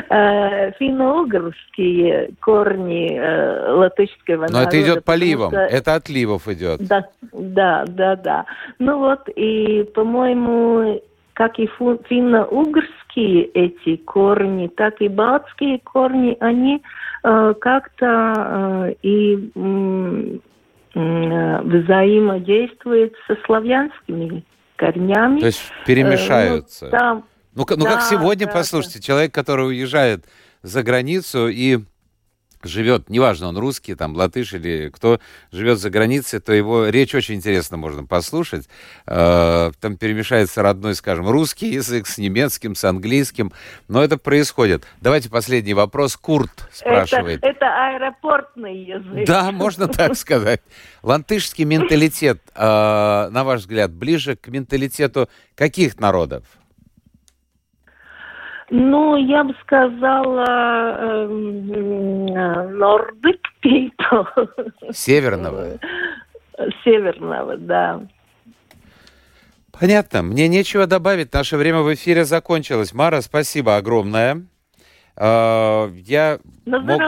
э, 0.09 0.71
финно-угорские 0.79 2.31
корни 2.41 3.17
э, 3.17 3.71
латышского 3.71 4.47
Но 4.49 4.63
это 4.63 4.81
идет 4.81 5.03
поливом, 5.03 5.49
что... 5.49 5.59
это 5.59 5.95
от 5.95 6.09
ливов 6.09 6.47
идет. 6.47 6.85
Да, 6.87 7.07
да, 7.33 7.85
да, 7.87 8.15
да. 8.15 8.45
Ну 8.79 8.99
вот, 8.99 9.27
и, 9.35 9.83
по-моему, 9.93 11.01
как 11.33 11.59
и 11.59 11.67
финно-угорские 11.67 13.45
эти 13.45 13.97
корни, 13.97 14.67
так 14.67 15.01
и 15.01 15.07
балтские 15.07 15.79
корни, 15.79 16.37
они 16.39 16.83
э, 17.23 17.53
как-то 17.59 18.33
э, 18.35 18.93
и 19.01 19.51
э, 19.55 20.37
взаимодействуют 21.63 23.13
со 23.27 23.35
славянскими 23.45 24.43
корнями. 24.75 25.39
То 25.39 25.47
есть 25.47 25.61
перемешаются. 25.85 26.87
Э, 26.87 26.89
ну, 26.91 26.97
там, 26.97 27.25
ну, 27.53 27.65
ну 27.77 27.85
да, 27.85 27.91
как 27.91 28.03
сегодня, 28.03 28.47
да, 28.47 28.53
послушайте, 28.53 28.99
да. 28.99 29.03
человек, 29.03 29.33
который 29.33 29.67
уезжает 29.67 30.25
за 30.61 30.83
границу 30.83 31.47
и 31.47 31.79
живет, 32.65 33.09
неважно, 33.09 33.47
он 33.47 33.57
русский, 33.57 33.95
там, 33.95 34.15
латыш 34.15 34.53
или 34.53 34.89
кто 34.89 35.19
живет 35.51 35.79
за 35.79 35.89
границей, 35.89 36.39
то 36.39 36.53
его 36.53 36.87
речь 36.87 37.15
очень 37.15 37.35
интересно 37.35 37.77
можно 37.77 38.05
послушать. 38.05 38.67
Э, 39.07 39.71
там 39.79 39.97
перемешается 39.97 40.61
родной, 40.61 40.95
скажем, 40.95 41.29
русский 41.29 41.69
язык 41.69 42.07
с 42.07 42.17
немецким, 42.17 42.75
с 42.75 42.83
английским, 42.83 43.51
но 43.87 44.03
это 44.03 44.17
происходит. 44.17 44.85
Давайте 45.01 45.29
последний 45.29 45.73
вопрос. 45.73 46.17
Курт 46.17 46.67
спрашивает. 46.71 47.39
Это, 47.39 47.49
это 47.49 47.65
аэропортный 47.65 48.77
язык. 48.83 49.27
Да, 49.27 49.51
можно 49.51 49.87
так 49.87 50.15
сказать. 50.17 50.61
Латышский 51.03 51.65
менталитет, 51.65 52.41
э, 52.55 53.29
на 53.31 53.43
ваш 53.43 53.61
взгляд, 53.61 53.91
ближе 53.91 54.35
к 54.35 54.47
менталитету 54.47 55.29
каких 55.55 55.99
народов? 55.99 56.43
Ну, 58.69 59.15
я 59.15 59.43
бы 59.43 59.53
сказала 59.61 61.27
Nordic 62.71 63.41
people. 63.63 64.27
Северного. 64.91 65.79
Северного, 66.83 67.57
да. 67.57 68.01
Понятно. 69.71 70.23
Мне 70.23 70.47
нечего 70.47 70.87
добавить. 70.87 71.33
Наше 71.33 71.57
время 71.57 71.81
в 71.81 71.93
эфире 71.93 72.25
закончилось. 72.25 72.93
Мара, 72.93 73.21
спасибо 73.21 73.77
огромное. 73.77 74.45
А, 75.17 75.91
я 75.93 76.39
мог, 76.65 77.01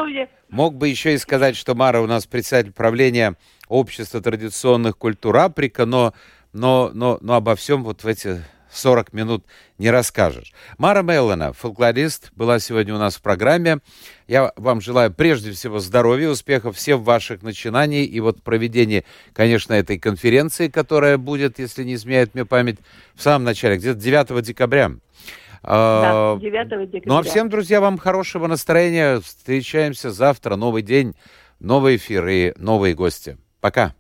мог 0.49 0.76
бы 0.76 0.89
еще 0.89 1.14
и 1.14 1.18
сказать, 1.18 1.55
что 1.55 1.76
Мара 1.76 2.01
у 2.01 2.08
нас 2.08 2.26
председатель 2.26 2.74
правления 2.74 3.36
Общества 3.68 4.22
традиционных 4.22 4.97
культур 4.97 5.36
Африка, 5.36 5.86
но, 5.86 6.14
но, 6.53 6.89
но, 6.93 7.18
но 7.20 7.34
обо 7.34 7.55
всем 7.55 7.84
вот 7.84 8.03
в 8.03 8.08
эти 8.08 8.41
40 8.72 9.13
минут 9.13 9.45
не 9.78 9.89
расскажешь. 9.91 10.53
Мара 10.78 11.01
Меллана, 11.01 11.53
фольклорист, 11.53 12.32
была 12.36 12.59
сегодня 12.59 12.95
у 12.95 12.97
нас 12.97 13.15
в 13.15 13.22
программе. 13.22 13.80
Я 14.28 14.51
вам 14.55 14.82
желаю 14.82 15.13
прежде 15.13 15.51
всего 15.51 15.80
здоровья, 15.80 16.30
успехов 16.30 16.76
всех 16.76 16.99
ваших 16.99 17.43
начинаний 17.43 18.05
и 18.05 18.20
вот 18.20 18.43
проведения, 18.43 19.03
конечно, 19.34 19.74
этой 19.74 19.97
конференции, 19.99 20.68
которая 20.68 21.18
будет, 21.18 21.59
если 21.59 21.84
не 21.84 21.95
изменяет 21.95 22.34
мне 22.34 22.45
память, 22.45 22.78
в 23.15 23.22
самом 23.22 23.45
начале, 23.45 23.78
где-то 23.78 23.99
9 23.99 24.43
декабря. 24.43 24.91
Да, 25.63 26.38
9 26.39 26.91
декабря. 26.91 27.01
Ну 27.05 27.18
а 27.18 27.24
всем, 27.24 27.49
друзья, 27.49 27.82
вам 27.82 27.97
хорошего 27.97 28.47
настроения. 28.47 29.20
Встречаемся 29.20 30.11
завтра. 30.11 30.55
Новый 30.55 30.82
день, 30.82 31.15
новый 31.59 31.95
эфир 31.97 32.28
и 32.28 32.53
новые 32.57 32.93
гости. 32.93 33.38
Пока. 33.59 33.93